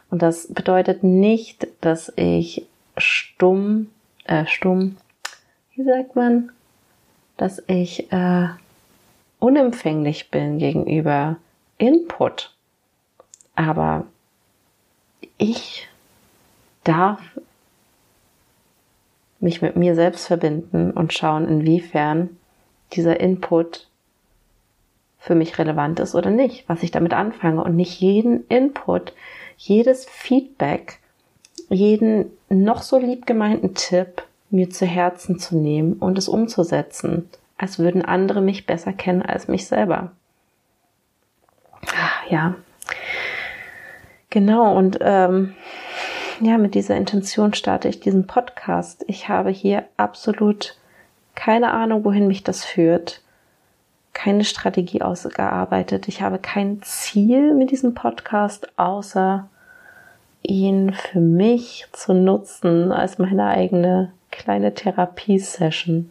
Und 0.10 0.22
das 0.22 0.48
bedeutet 0.48 1.04
nicht, 1.04 1.68
dass 1.82 2.14
ich 2.16 2.68
stumm, 3.36 3.90
äh, 4.26 4.46
stumm, 4.46 4.98
wie 5.76 5.84
sagt 5.84 6.16
man, 6.16 6.52
dass 7.38 7.62
ich 7.68 8.12
äh, 8.12 8.48
unempfänglich 9.40 10.30
bin 10.30 10.60
gegenüber 10.60 11.38
Input. 11.78 12.56
Aber 13.56 14.06
ich 15.38 15.88
darf 16.84 17.20
mich 19.40 19.62
mit 19.62 19.76
mir 19.76 19.96
selbst 19.96 20.28
verbinden 20.28 20.92
und 20.92 21.14
schauen, 21.14 21.48
inwiefern 21.48 22.38
dieser 22.94 23.20
Input 23.20 23.88
für 25.20 25.36
mich 25.36 25.58
relevant 25.58 26.00
ist 26.00 26.16
oder 26.16 26.30
nicht, 26.30 26.68
was 26.68 26.84
ich 26.84 26.92
damit 26.92 27.14
anfange 27.14 27.64
und 27.64 27.76
nicht 27.76 28.00
jeden 28.00 28.48
Input, 28.48 29.14
jedes 29.58 30.06
Feedback 30.06 31.00
jeden 31.74 32.26
noch 32.50 32.82
so 32.82 32.98
lieb 32.98 33.26
gemeinten 33.26 33.74
Tipp 33.74 34.24
mir 34.50 34.70
zu 34.70 34.86
Herzen 34.86 35.40
zu 35.40 35.58
nehmen 35.58 35.94
und 35.94 36.18
es 36.18 36.30
umzusetzen, 36.30 37.30
als 37.58 37.80
würden 37.80 38.04
andere 38.04 38.42
mich 38.42 38.66
besser 38.66 38.94
kennen 38.94 39.22
als 39.22 39.48
mich 39.48 39.68
selber. 39.68 40.12
Ah, 41.88 42.30
ja, 42.30 42.56
genau. 44.30 44.76
Und 44.78 45.00
ähm, 45.02 45.56
ja, 46.40 46.58
mit 46.58 46.76
dieser 46.76 46.96
Intention 46.96 47.54
starte 47.54 47.88
ich 47.88 48.00
diesen 48.00 48.28
Podcast. 48.28 49.04
Ich 49.08 49.28
habe 49.28 49.50
hier 49.50 49.86
absolut 49.98 50.78
keine 51.36 51.72
Ahnung, 51.72 52.06
wohin 52.06 52.28
mich 52.28 52.44
das 52.44 52.64
führt. 52.64 53.22
Keine 54.14 54.44
Strategie 54.44 55.02
ausgearbeitet. 55.02 56.08
Ich 56.08 56.22
habe 56.22 56.38
kein 56.38 56.82
Ziel 56.84 57.54
mit 57.56 57.72
diesem 57.72 57.96
Podcast, 57.96 58.68
außer 58.78 59.50
ihn 60.44 60.94
für 60.94 61.20
mich 61.20 61.88
zu 61.94 62.14
nutzen 62.14 62.92
als 62.92 63.18
meine 63.18 63.48
eigene 63.48 64.12
kleine 64.32 64.74
Therapiesession, 64.74 66.10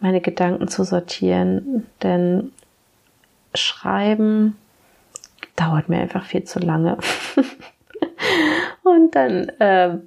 meine 0.00 0.20
Gedanken 0.20 0.68
zu 0.68 0.84
sortieren, 0.84 1.86
denn 2.02 2.52
Schreiben 3.54 4.56
dauert 5.56 5.88
mir 5.88 5.98
einfach 5.98 6.24
viel 6.24 6.44
zu 6.44 6.58
lange. 6.58 6.98
und 8.84 9.14
dann 9.14 9.48
äh, 9.58 9.98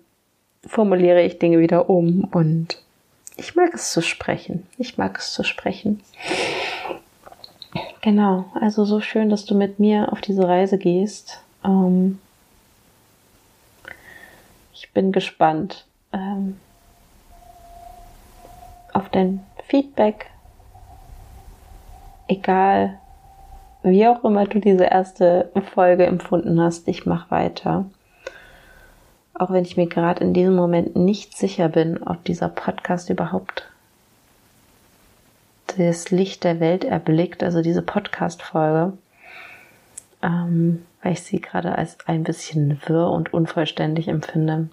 formuliere 0.65 1.23
ich 1.23 1.39
Dinge 1.39 1.59
wieder 1.59 1.89
um 1.89 2.25
und 2.31 2.81
ich 3.35 3.55
mag 3.55 3.73
es 3.73 3.91
zu 3.91 4.01
sprechen. 4.01 4.67
Ich 4.77 4.97
mag 4.97 5.17
es 5.17 5.33
zu 5.33 5.43
sprechen. 5.43 6.01
Genau, 8.01 8.45
also 8.53 8.85
so 8.85 9.01
schön, 9.01 9.29
dass 9.29 9.45
du 9.45 9.55
mit 9.55 9.79
mir 9.79 10.11
auf 10.11 10.21
diese 10.21 10.47
Reise 10.47 10.77
gehst. 10.77 11.41
Ähm, 11.63 12.19
ich 14.79 14.93
bin 14.93 15.11
gespannt 15.11 15.85
ähm, 16.13 16.57
auf 18.93 19.09
dein 19.09 19.45
Feedback. 19.67 20.27
Egal, 22.29 22.97
wie 23.83 24.07
auch 24.07 24.23
immer 24.23 24.45
du 24.45 24.59
diese 24.59 24.85
erste 24.85 25.51
Folge 25.73 26.05
empfunden 26.05 26.61
hast, 26.61 26.87
ich 26.87 27.05
mache 27.05 27.29
weiter. 27.29 27.85
Auch 29.33 29.51
wenn 29.51 29.65
ich 29.65 29.75
mir 29.75 29.87
gerade 29.87 30.23
in 30.23 30.33
diesem 30.33 30.55
Moment 30.55 30.95
nicht 30.95 31.37
sicher 31.37 31.67
bin, 31.67 32.01
ob 32.03 32.23
dieser 32.23 32.47
Podcast 32.47 33.09
überhaupt 33.09 33.69
das 35.77 36.09
Licht 36.09 36.45
der 36.45 36.61
Welt 36.61 36.85
erblickt, 36.85 37.43
also 37.43 37.61
diese 37.61 37.81
Podcast-Folge, 37.81 38.93
ähm, 40.23 40.85
weil 41.01 41.13
ich 41.13 41.23
sie 41.23 41.41
gerade 41.41 41.77
als 41.77 41.97
ein 42.05 42.23
bisschen 42.23 42.81
wirr 42.85 43.09
und 43.09 43.33
unvollständig 43.33 44.07
empfinde. 44.07 44.69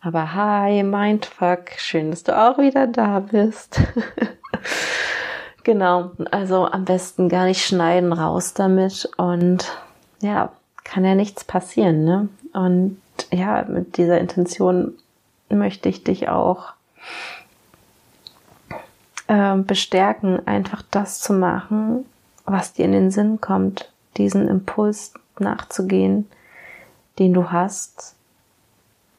Aber 0.00 0.34
hi, 0.34 0.82
Mindfuck, 0.82 1.70
schön, 1.78 2.10
dass 2.10 2.24
du 2.24 2.36
auch 2.36 2.58
wieder 2.58 2.86
da 2.86 3.20
bist. 3.20 3.80
genau, 5.64 6.10
also 6.30 6.66
am 6.66 6.84
besten 6.84 7.28
gar 7.28 7.46
nicht 7.46 7.64
schneiden, 7.64 8.12
raus 8.12 8.52
damit 8.54 9.08
und 9.16 9.72
ja, 10.20 10.52
kann 10.84 11.04
ja 11.04 11.14
nichts 11.14 11.44
passieren, 11.44 12.04
ne? 12.04 12.28
Und 12.52 13.00
ja, 13.32 13.64
mit 13.66 13.96
dieser 13.96 14.20
Intention 14.20 14.92
möchte 15.48 15.88
ich 15.88 16.04
dich 16.04 16.28
auch 16.28 16.74
äh, 19.26 19.56
bestärken, 19.56 20.46
einfach 20.46 20.82
das 20.90 21.20
zu 21.20 21.32
machen, 21.32 22.04
was 22.44 22.74
dir 22.74 22.84
in 22.84 22.92
den 22.92 23.10
Sinn 23.10 23.40
kommt, 23.40 23.90
diesen 24.16 24.48
Impuls 24.48 25.14
nachzugehen, 25.40 26.26
den 27.18 27.32
du 27.32 27.50
hast, 27.50 28.16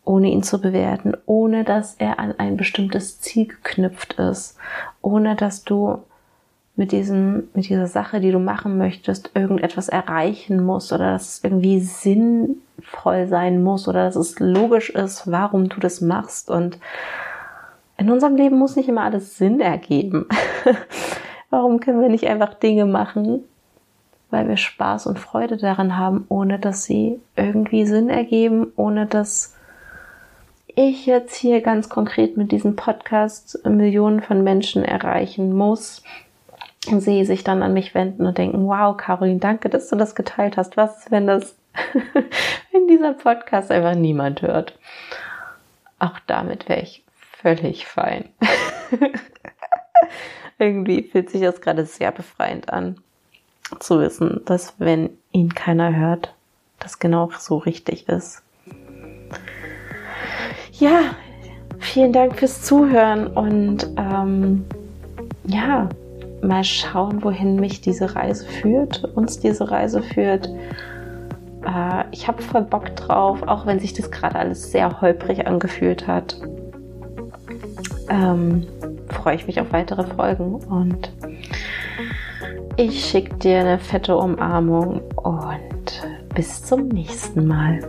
ohne 0.03 0.29
ihn 0.29 0.43
zu 0.43 0.61
bewerten, 0.61 1.13
ohne 1.25 1.63
dass 1.63 1.95
er 1.95 2.19
an 2.19 2.35
ein 2.37 2.57
bestimmtes 2.57 3.19
Ziel 3.19 3.47
geknüpft 3.47 4.13
ist, 4.13 4.57
ohne 5.01 5.35
dass 5.35 5.63
du 5.63 5.99
mit 6.75 6.91
diesem, 6.91 7.47
mit 7.53 7.69
dieser 7.69 7.87
Sache, 7.87 8.19
die 8.19 8.31
du 8.31 8.39
machen 8.39 8.77
möchtest, 8.77 9.31
irgendetwas 9.33 9.87
erreichen 9.87 10.63
musst 10.63 10.91
oder 10.91 11.13
dass 11.13 11.37
es 11.37 11.43
irgendwie 11.43 11.79
sinnvoll 11.79 13.27
sein 13.27 13.63
muss 13.63 13.87
oder 13.87 14.05
dass 14.05 14.15
es 14.15 14.39
logisch 14.39 14.89
ist, 14.89 15.31
warum 15.31 15.69
du 15.69 15.79
das 15.79 16.01
machst. 16.01 16.49
Und 16.49 16.77
in 17.97 18.11
unserem 18.11 18.35
Leben 18.35 18.59
muss 18.59 18.75
nicht 18.75 18.89
immer 18.89 19.03
alles 19.03 19.37
Sinn 19.37 19.61
ergeben. 19.61 20.27
warum 21.49 21.79
können 21.79 22.01
wir 22.01 22.09
nicht 22.09 22.27
einfach 22.27 22.53
Dinge 22.55 22.85
machen, 22.85 23.43
weil 24.35 24.49
wir 24.49 24.57
Spaß 24.57 25.07
und 25.07 25.17
Freude 25.17 25.55
daran 25.55 25.97
haben, 25.97 26.25
ohne 26.27 26.59
dass 26.59 26.83
sie 26.83 27.21
irgendwie 27.37 27.85
Sinn 27.85 28.09
ergeben, 28.09 28.67
ohne 28.75 29.05
dass 29.05 29.55
ich 30.75 31.05
jetzt 31.05 31.37
hier 31.37 31.61
ganz 31.61 31.87
konkret 31.87 32.35
mit 32.35 32.51
diesem 32.51 32.75
Podcast 32.75 33.65
Millionen 33.65 34.21
von 34.21 34.43
Menschen 34.43 34.83
erreichen 34.83 35.55
muss, 35.55 36.03
sie 36.85 37.23
sich 37.23 37.45
dann 37.45 37.63
an 37.63 37.71
mich 37.71 37.95
wenden 37.95 38.25
und 38.25 38.37
denken, 38.37 38.67
wow, 38.67 38.97
Caroline, 38.97 39.39
danke, 39.39 39.69
dass 39.69 39.87
du 39.87 39.95
das 39.95 40.15
geteilt 40.15 40.57
hast. 40.57 40.75
Was 40.75 41.09
wenn 41.11 41.27
das, 41.27 41.55
wenn 42.73 42.89
dieser 42.89 43.13
Podcast 43.13 43.71
einfach 43.71 43.95
niemand 43.95 44.41
hört? 44.41 44.77
Auch 45.97 46.19
damit 46.27 46.67
wäre 46.67 46.81
ich 46.81 47.05
völlig 47.41 47.87
fein. 47.87 48.25
Irgendwie 50.59 51.03
fühlt 51.03 51.29
sich 51.29 51.39
das 51.39 51.61
gerade 51.61 51.85
sehr 51.85 52.11
befreiend 52.11 52.69
an, 52.69 52.97
zu 53.79 53.99
wissen, 53.99 54.41
dass 54.45 54.73
wenn 54.77 55.09
ihn 55.31 55.53
keiner 55.53 55.95
hört, 55.95 56.33
das 56.79 56.99
genau 56.99 57.29
so 57.37 57.57
richtig 57.57 58.07
ist. 58.07 58.41
Ja, 60.73 61.15
vielen 61.79 62.13
Dank 62.13 62.37
fürs 62.37 62.63
Zuhören 62.63 63.27
und 63.27 63.87
ähm, 63.97 64.65
ja, 65.45 65.89
mal 66.41 66.63
schauen, 66.63 67.23
wohin 67.23 67.55
mich 67.55 67.81
diese 67.81 68.15
Reise 68.15 68.45
führt, 68.45 69.03
uns 69.15 69.39
diese 69.39 69.71
Reise 69.71 70.01
führt. 70.01 70.47
Äh, 71.65 72.03
ich 72.11 72.27
habe 72.27 72.41
voll 72.41 72.63
Bock 72.63 72.95
drauf, 72.95 73.41
auch 73.43 73.65
wenn 73.65 73.79
sich 73.79 73.93
das 73.93 74.11
gerade 74.11 74.35
alles 74.35 74.71
sehr 74.71 75.01
holprig 75.01 75.47
angefühlt 75.47 76.07
hat. 76.07 76.37
Ähm, 78.09 78.67
freue 79.09 79.35
ich 79.35 79.47
mich 79.47 79.59
auf 79.59 79.71
weitere 79.71 80.05
Folgen 80.05 80.55
und 80.55 81.11
ich 82.77 83.05
schicke 83.05 83.35
dir 83.37 83.59
eine 83.59 83.79
fette 83.79 84.15
Umarmung 84.17 85.01
und 85.15 86.07
bis 86.33 86.63
zum 86.63 86.87
nächsten 86.89 87.47
Mal. 87.47 87.79